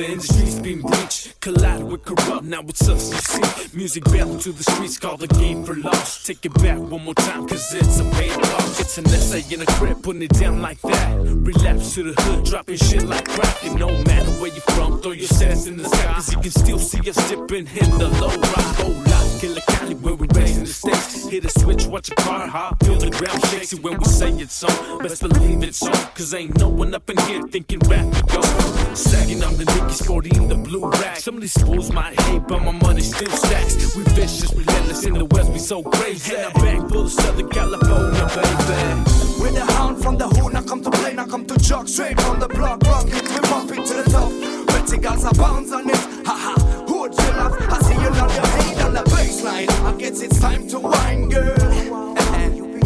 [0.00, 1.40] The industry's been breached.
[1.40, 3.76] Collide with corrupt, now it's us, you see.
[3.76, 6.26] Music bound to the streets, call the game for lost.
[6.26, 8.80] Take it back one more time, cause it's a paid loss.
[8.80, 11.18] It's an essay in a crib, putting it down like that.
[11.20, 13.64] Relapse to the hood, dropping shit like crack.
[13.64, 16.50] And no matter where you're from, throw your stats in the sky, cause you can
[16.50, 18.74] still see us dipping in the low ride.
[18.80, 21.28] Oh, life, Killer Cali, where we raising the stakes.
[21.28, 23.64] Hit a switch, watch a car hop, feel the ground shake.
[23.64, 25.92] See when we say it's on, best believe it's on.
[26.14, 28.79] Cause ain't no one up in here thinking rap to go.
[28.94, 31.16] Sagging on the Nicky Sporty in the blue rack.
[31.16, 33.96] Some of these fools might hate, but my money still stacks.
[33.96, 36.34] We vicious, relentless in the West, we so crazy.
[36.34, 39.20] And a bag full of Southern California, baby.
[39.40, 42.20] With the hound from the hood, I come to play, I come to jog straight
[42.20, 44.30] from the block, rocking, we bumping to the top.
[44.68, 46.58] Pretty girls are bounce on it, haha.
[46.86, 49.70] Hood you love, I see you love your hate on the baseline.
[49.84, 51.56] I guess it's time to wine, girl.
[51.58, 52.78] Yeah, yeah,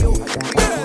[0.59, 0.84] yeah.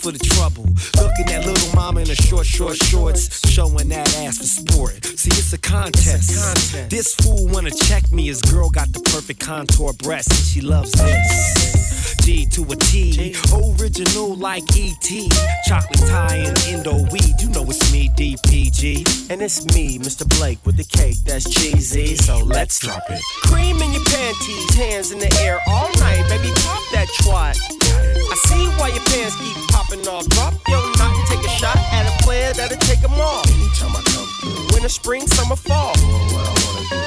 [0.00, 0.64] For the trouble.
[0.96, 5.04] Looking at little mama in her short, short shorts, showing that ass for sport.
[5.04, 6.88] See, it's a contest.
[6.88, 8.26] This fool wanna check me.
[8.26, 11.99] His girl got the perfect contour breast, and she loves this.
[12.30, 15.28] G to a T, original like E.T.
[15.66, 17.34] Chocolate tie and Indo weed.
[17.40, 19.30] You know it's me, DPG.
[19.30, 20.22] And it's me, Mr.
[20.38, 22.14] Blake, with the cake that's cheesy.
[22.14, 23.20] So let's drop it.
[23.42, 26.54] Cream in your panties, hands in the air all night, baby.
[26.62, 27.58] Pop that twat.
[27.58, 30.24] I see why your pants keep popping off.
[30.28, 33.44] Drop your knot and take a shot at a player that'll take them off.
[33.50, 34.74] Anytime I come through.
[34.74, 35.94] Winter, spring, summer, fall.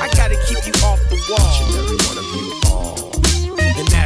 [0.04, 1.80] I gotta keep you off the wall.
[1.80, 3.03] Every one of you all.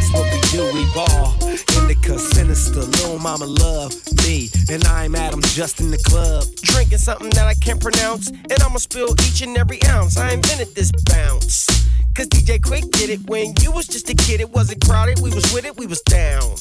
[0.08, 1.36] That's what we do, we ball.
[1.82, 3.94] Indica, sinister, little mama love
[4.24, 4.50] me.
[4.70, 6.46] And I'm Adam just in the club.
[6.62, 8.30] Drinking something that I can't pronounce.
[8.30, 10.18] And I'ma spill each and every ounce.
[10.18, 11.68] I invented this bounce.
[12.16, 14.40] Cause DJ Quick did it when you was just a kid.
[14.40, 16.56] It wasn't crowded, we was with it, we was down.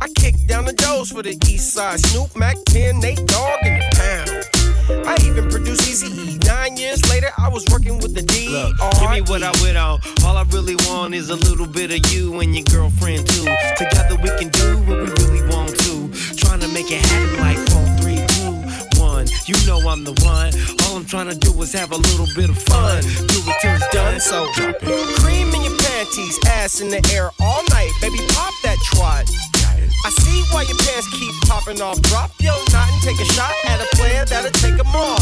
[0.00, 1.98] I kicked down the doors for the east side.
[2.00, 4.61] Snoop, Mac 10, Nate Dogg in the pound.
[4.88, 6.38] I even produced Easy.
[6.46, 8.48] Nine years later, I was working with the D.
[8.48, 10.00] Look, give me what I with on.
[10.24, 13.44] All I really want is a little bit of you and your girlfriend too.
[13.76, 16.08] Together we can do what we really want to.
[16.36, 18.56] Trying to make it happen like four, three, two,
[19.00, 19.26] one.
[19.44, 20.52] You know I'm the one.
[20.88, 23.02] All I'm trying to do is have a little bit of fun.
[23.02, 24.48] Do it till it's done, so.
[25.20, 27.92] Cream in your panties, ass in the air all night.
[28.00, 29.51] Baby, pop that twat.
[30.04, 32.00] I see why your pants keep popping off.
[32.02, 35.18] Drop your knot and take a shot at a player that'll take them all.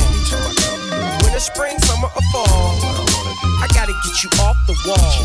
[1.22, 2.76] Winter, spring, summer, or fall.
[3.62, 5.20] I gotta get you off the wall.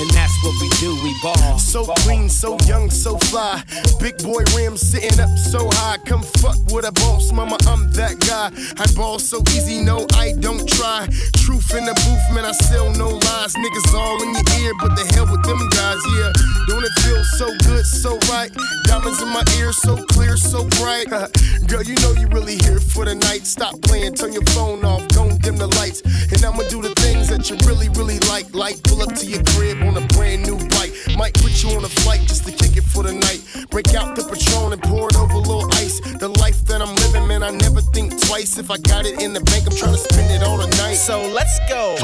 [0.00, 1.58] And that's what we do, we ball.
[1.58, 3.62] So ball, clean, so young, so fly.
[4.00, 5.98] Big boy rims sitting up so high.
[6.04, 8.50] Come fuck with a boss, mama, I'm that guy.
[8.76, 11.06] I ball so easy, no, I don't try.
[11.38, 13.54] Truth in the booth, man, I sell no lies.
[13.54, 16.32] Niggas all in your ear, but the hell with them guys, yeah.
[16.66, 18.50] Don't it feel so good, so right?
[18.84, 21.06] Diamonds in my ear, so clear, so bright.
[21.68, 23.46] Girl, you know you really here for the night.
[23.46, 26.02] Stop playing, turn your phone off, don't dim the lights.
[26.32, 28.52] And I'ma do the things that you really, really like.
[28.54, 30.92] Like pull up to your crib on a brand new bike.
[31.16, 33.40] Might put you on a flight just to kick it for the night.
[33.70, 36.00] Break out the Patron and pour it over a little ice.
[36.18, 38.58] The life that I'm living, man, I never think twice.
[38.58, 40.94] If I got it in the bank, I'm trying to spend it all tonight.
[40.94, 41.96] So let's go.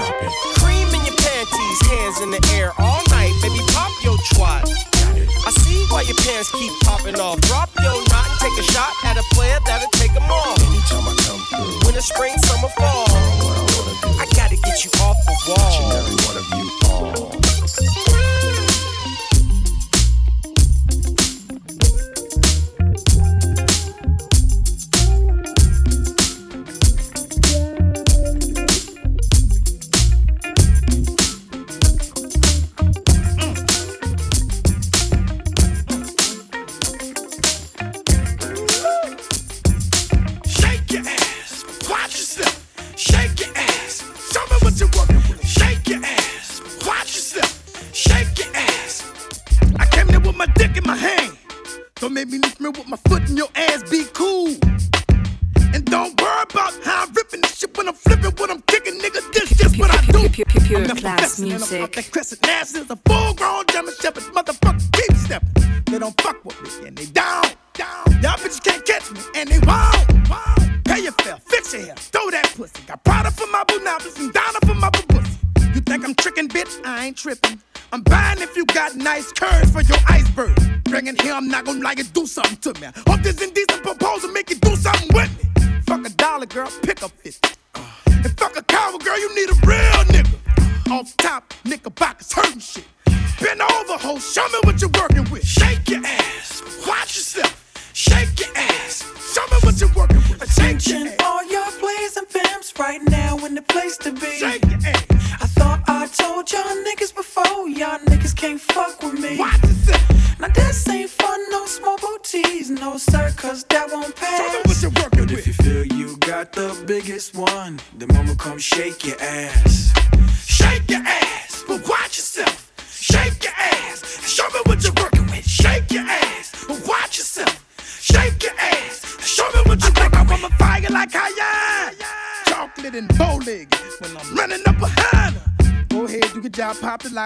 [0.60, 3.32] Cream in your panties, hands in the air all night.
[3.42, 4.68] Baby, pop your twat.
[5.46, 7.40] I see why your pants keep popping off.
[7.48, 10.58] Drop your knot and take a shot at a player that'll take them off.
[10.60, 13.69] Anytime I come through, Winter, spring, summer, fall.
[14.20, 15.70] I gotta get you off the wall.
[15.70, 18.69] each and every one of you all.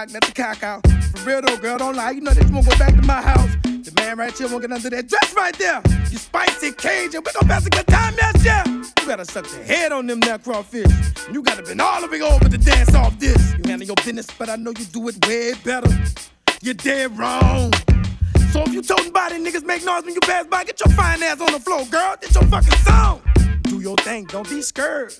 [0.03, 0.85] Let the cock out.
[1.15, 2.11] For real though, girl, don't lie.
[2.11, 3.49] You know that you won't go back to my house.
[3.63, 5.81] The man right here won't get under that dress right there.
[6.11, 8.63] You spicy Cajun, we gon' pass a good time, yes, yeah.
[8.67, 10.91] You gotta suck the head on them now crawfish.
[11.31, 13.53] You gotta been all the way over to dance off this.
[13.57, 15.89] You handle your business, but I know you do it way better.
[16.61, 17.71] You're dead wrong.
[18.51, 21.23] So if you toting body niggas make noise when you pass by, get your fine
[21.23, 22.15] ass on the floor, girl.
[22.21, 23.21] Get your fucking song.
[23.63, 25.13] Do your thing, don't be scared.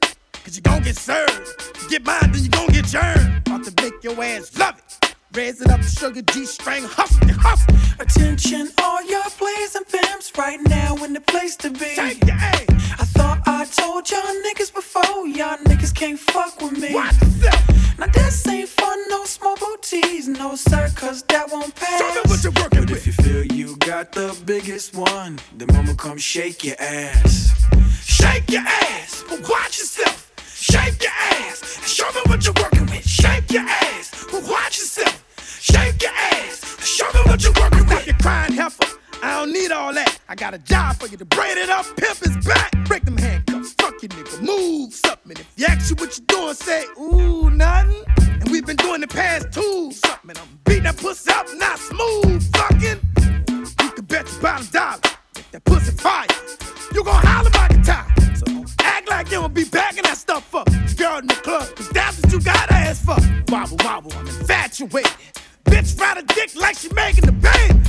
[0.46, 1.42] Cause you gon' get served.
[1.82, 3.42] You get mine, then you gon' get churned.
[3.48, 5.16] About to make your ass love it.
[5.34, 7.76] Raise it up, the sugar G string, hustle, hustle.
[8.00, 11.96] Attention, all your plays and pimps right now in the place to be.
[11.96, 12.62] Shake your ass.
[12.70, 16.94] I thought I told y'all niggas before, y'all niggas can't fuck with me.
[16.94, 17.98] Watch yourself.
[17.98, 22.00] Now this ain't fun, no small booties, no sir, cause that won't pass.
[22.00, 23.00] Show me what you're working But with.
[23.00, 27.52] if you feel you got the biggest one, then mama come shake your ass.
[28.04, 30.15] Shake your ass, but watch yourself.
[30.72, 33.08] Shake your ass, and show me what you're working with.
[33.08, 35.24] Shake your ass, but watch yourself.
[35.62, 38.08] Shake your ass, show me what you're working with.
[38.08, 40.20] You crying heifer, I don't need all that.
[40.28, 42.72] I got a job for you to braid it up, pimp his back.
[42.86, 45.34] Break them handcuffs, fuck you nigga, move something.
[45.34, 48.04] If you ask you what you doing, say, ooh, nothing.
[48.18, 50.36] And we've been doing the past two something.
[50.36, 53.00] I'm beating that pussy up, not smooth fucking.
[53.84, 55.00] You can bet your bottom dollar
[55.52, 56.26] that pussy fire.
[56.92, 58.08] You gon' holler guitar.
[58.08, 58.25] So don't
[59.06, 60.68] act like you don't be bagging that stuff up.
[60.98, 63.18] Girl in the club, cause that's what you got ass for.
[63.52, 65.12] Wobble, wobble, I'm infatuated.
[65.66, 67.80] Bitch ride a dick like she making the baby.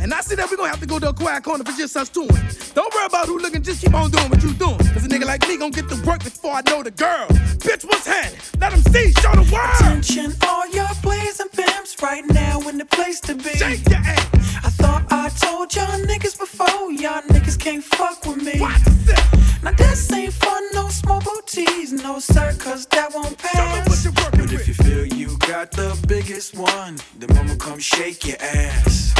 [0.00, 1.96] And I see that we gonna have to go to a quiet corner for just
[1.96, 2.26] us two.
[2.74, 4.78] Don't worry about who looking, just keep on doing what you doing.
[4.78, 7.26] Cause a nigga like me gon' get to work before I know the girl.
[7.58, 8.38] Bitch, what's happening?
[8.60, 9.70] Let them see, show the world.
[9.80, 13.50] Attention, all your plays and pimps right now in the place to be.
[13.50, 14.26] Shake your ass.
[14.64, 18.60] I thought I told y'all niggas before, y'all niggas can't fuck with me.
[18.60, 19.62] Watch yourself.
[19.64, 23.86] Now this ain't fun, no small booties, no sir, cause that won't Show me what
[23.86, 24.04] pass.
[24.04, 25.17] you're working But if you feel you
[25.48, 26.98] got the biggest one.
[27.18, 29.14] The mama come shake your ass.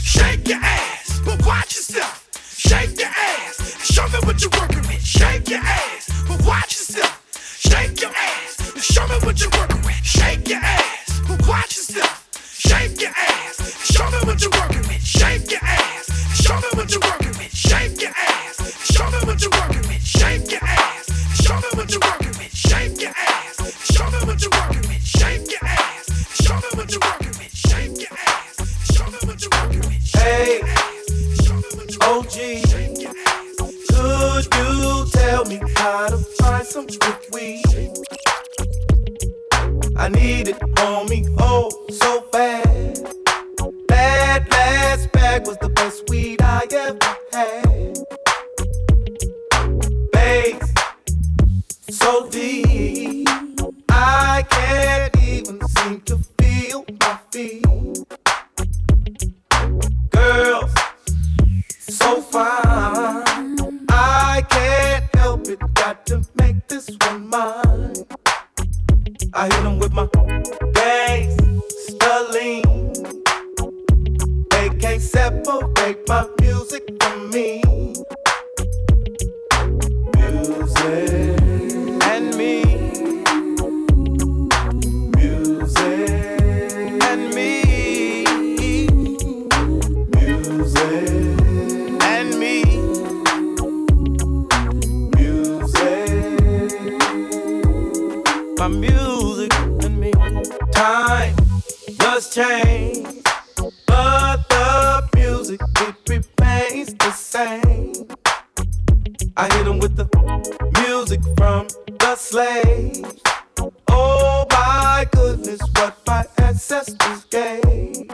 [0.00, 2.26] Shake your ass, but watch yourself.
[2.56, 5.04] Shake your ass, show me what you're working with.
[5.04, 7.20] Shake your ass, but watch yourself.
[7.60, 10.00] Shake your ass, and show me what you're working with.
[10.02, 12.30] Shake your ass, but watch yourself.
[12.32, 15.04] Shake your ass, and show me what you're working with.
[15.04, 17.52] Shake your ass, and show me what you're working with.
[17.52, 20.00] Shake your ass, and show me what you're working with.
[20.00, 22.56] Shake your ass, and show me what you're working with.
[22.56, 24.83] Shake your ass, and show me what you're working with.
[30.14, 30.60] Hey,
[32.00, 32.36] OG,
[33.88, 36.86] could you tell me how to find some
[37.32, 37.64] weed?
[39.96, 42.98] I need it on me, oh, so bad.
[43.88, 47.98] That last bag was the best weed I ever had.
[50.12, 50.72] Bass,
[51.90, 53.28] so deep,
[53.88, 55.03] I can't
[62.34, 63.86] fine.
[63.90, 67.94] I can't help it, got to make this one mine.
[69.32, 70.06] I hit 'em with my
[70.76, 72.66] gangsterlean.
[74.50, 77.62] They can't separate my music from me.
[80.16, 81.43] Music
[98.64, 100.10] My music and me.
[100.72, 101.36] Time
[101.98, 103.22] does change,
[103.86, 107.92] but the music it remains the same.
[109.36, 110.06] I hit hit 'em with the
[110.80, 113.20] music from the slaves.
[113.88, 118.08] Oh my goodness, what my ancestors gave.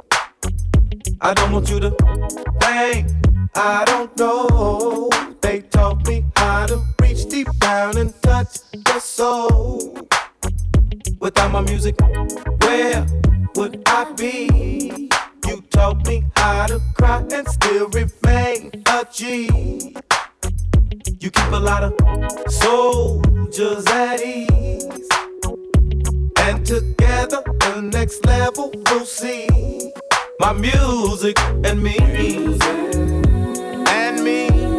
[1.20, 1.90] I don't want you to
[2.60, 3.06] think
[3.54, 5.10] I don't know.
[5.42, 10.08] They taught me how to reach deep down and touch the soul.
[11.20, 11.96] Without my music,
[12.62, 13.06] where
[13.56, 15.10] would I be?
[15.46, 19.94] You taught me how to cry and still remain a G.
[21.20, 21.94] You keep a lot of
[22.50, 25.08] soldiers at ease.
[26.38, 29.92] And together, the next level we'll see.
[30.40, 31.96] My music and me.
[31.98, 33.26] Music.
[33.88, 34.69] And me.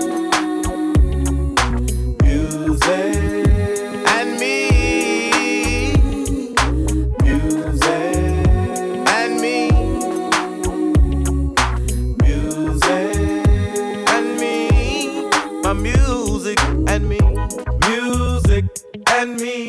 [19.21, 19.60] And me.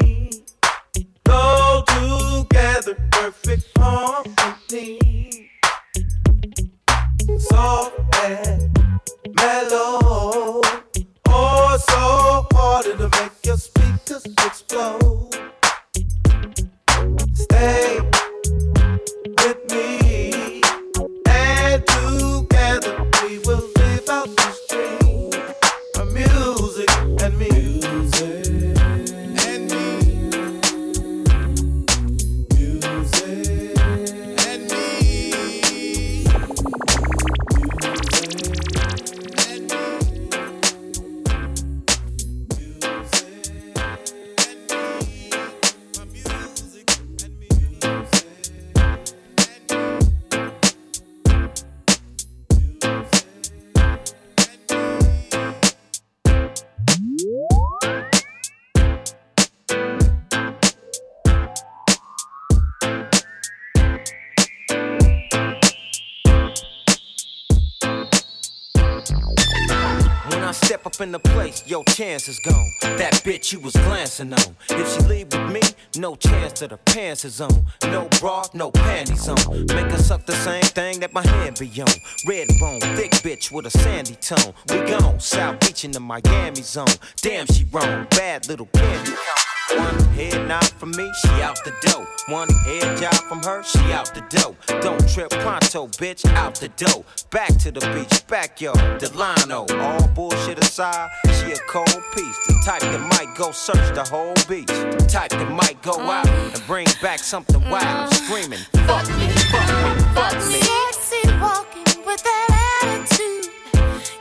[72.22, 72.70] Chance is gone.
[72.98, 74.56] That bitch you was glancing on.
[74.70, 75.60] If she leave with me,
[75.96, 77.66] no chance that the pants is on.
[77.84, 79.66] No bra, no panties on.
[79.66, 81.88] Make her suck the same thing that my hand be on.
[82.28, 84.54] Red bone, thick bitch with a sandy tone.
[84.68, 86.96] We gone, South Beach in the Miami zone.
[87.20, 88.06] Damn, she wrong.
[88.10, 89.41] Bad little candy count.
[89.70, 92.06] One head nod from me, she out the door.
[92.28, 94.54] One head job from her, she out the door.
[94.82, 97.04] Don't trip pronto, bitch, out the door.
[97.30, 99.66] Back to the beach, backyard, Delano.
[99.80, 102.38] All bullshit aside, she a cold piece.
[102.46, 104.66] The type that might go search the whole beach.
[104.66, 108.12] The type that might go out and bring back something wild.
[108.12, 108.26] Mm.
[108.26, 110.60] Screaming, fuck me, fuck me, fuck me.
[110.60, 113.52] Sexy walking with that attitude.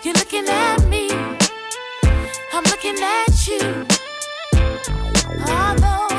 [0.03, 1.11] You're looking at me.
[2.53, 3.90] I'm looking at you.
[5.39, 6.10] Although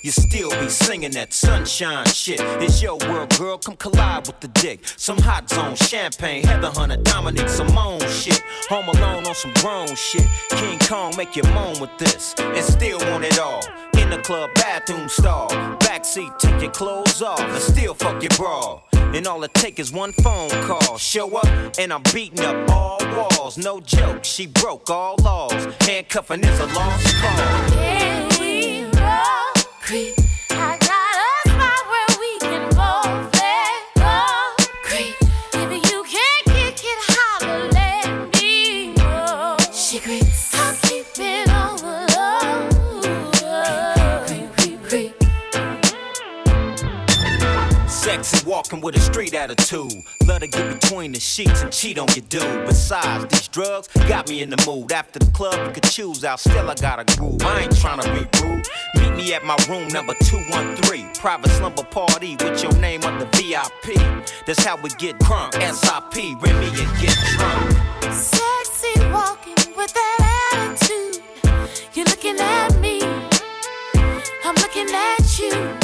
[0.00, 2.40] You still be singing that sunshine shit.
[2.62, 4.80] It's your world, girl, come collide with the dick.
[4.96, 8.42] Some hot zone, champagne, Heather Hunter, Dominique Simone shit.
[8.68, 10.26] Home alone on some grown shit.
[10.50, 13.62] King Kong make you moan with this, and still want it all.
[13.98, 18.80] In the club bathroom stall, backseat, take your clothes off, and still fuck your bra.
[19.14, 20.96] And all it take is one phone call.
[20.96, 21.46] Show up,
[21.78, 23.58] and I'm beating up all walls.
[23.58, 25.52] No joke, she broke all laws.
[25.80, 27.72] Handcuffing is a lost cause.
[27.72, 29.51] Can we roll?
[29.82, 30.14] Creep.
[30.50, 30.81] I
[48.52, 50.04] walking with a street attitude.
[50.26, 52.66] Love to get between the sheets and cheat on your dude.
[52.66, 54.92] Besides, these drugs got me in the mood.
[54.92, 56.38] After the club, you could choose out.
[56.38, 57.40] Still, I got a groove.
[57.42, 58.68] I ain't tryna be rude.
[58.96, 61.14] Meet me at my room number 213.
[61.14, 63.96] Private slumber party with your name on the VIP.
[64.44, 65.54] That's how we get crunk.
[65.54, 68.12] SIP, Remy and get drunk.
[68.12, 70.18] Sexy walking with that
[70.52, 71.22] attitude.
[71.94, 73.00] You're looking at me.
[74.44, 75.81] I'm looking at you.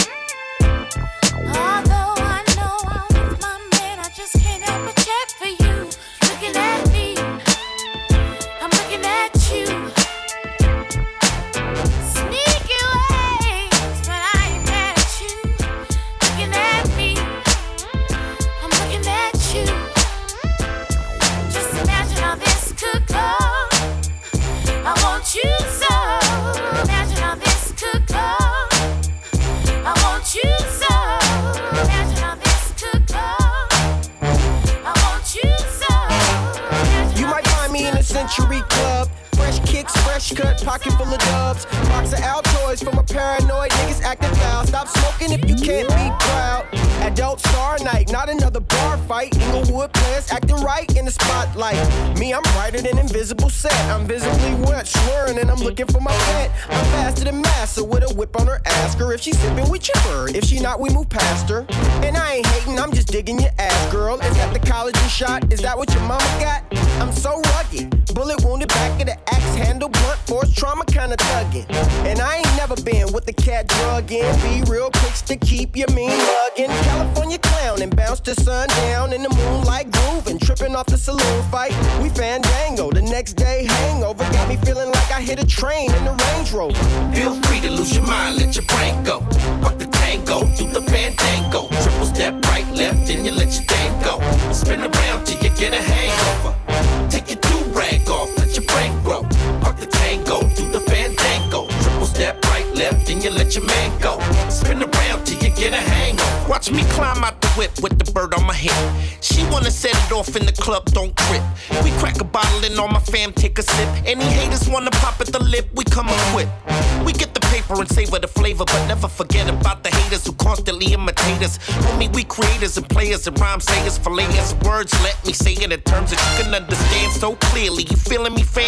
[123.18, 124.92] Creators and rhyme sayers, filleters words.
[125.02, 127.84] Let me say it in terms that you can understand so clearly.
[127.90, 128.66] You feeling me, fam?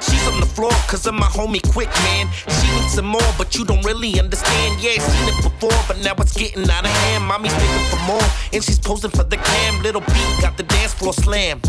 [0.00, 2.28] She's on the floor cause of my homie Quick, man.
[2.48, 4.80] She needs some more, but you don't really understand.
[4.80, 7.24] Yeah, seen it before, but now it's getting out of hand.
[7.24, 9.82] Mommy's begging for more, and she's posing for the cam.
[9.82, 11.60] Little B got the dance floor slam.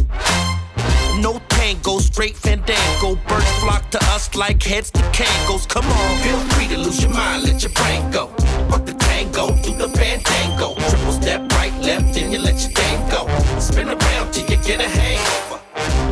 [1.20, 3.16] No tango, straight fandango.
[3.28, 5.68] Birds flock to us like heads to kangos.
[5.68, 8.28] Come on, Feel free to lose your mind, let your brain go.
[8.70, 10.76] Fuck the tango, do the fandango.
[10.76, 11.47] Triple step
[12.40, 13.28] let your thing go.
[13.60, 15.60] Spin around till you get a hangover.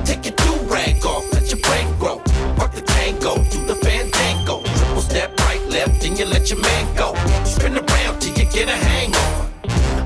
[0.06, 2.20] Take your do rag off, let your brain grow.
[2.58, 4.62] Fuck the tango, do the fandango.
[4.64, 7.16] Triple step right, left, and you let your man go.
[7.44, 9.46] Spin around till you get a hangover.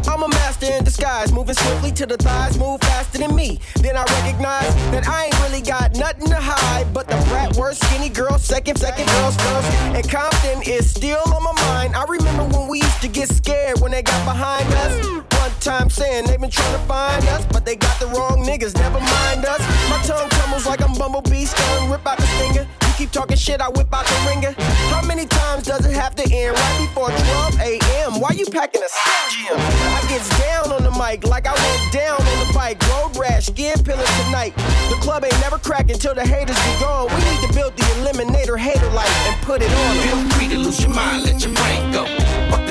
[0.07, 3.59] I'm a master in disguise, moving swiftly to the thighs, move faster than me.
[3.76, 7.84] Then I recognize that I ain't really got nothing to hide, but the brat worst
[7.86, 9.72] skinny girl, second, second girls first.
[9.95, 11.95] And Compton is still on my mind.
[11.95, 15.28] I remember when we used to get scared when they got behind us.
[15.60, 18.99] Time saying they've been trying to find us, but they got the wrong niggas, never
[18.99, 19.60] mind us.
[19.89, 22.62] My tongue trembles like I'm Bumblebee, stung, rip out the stinger.
[22.62, 24.55] You keep talking shit, I whip out the ringer.
[24.88, 26.55] How many times does it have to end?
[26.55, 28.22] Right before 12 a.m.
[28.22, 28.88] Why you packing a
[29.36, 29.57] gym?
[29.60, 32.82] I gets down on the mic like I went down on the bike.
[32.88, 34.55] Road rash, skin pillar tonight.
[34.89, 37.10] The club ain't never crack until the haters be gone.
[37.10, 39.95] We need to build the eliminator hater light and put it on.
[40.07, 42.68] Feel free to lose your mind, let your brain go.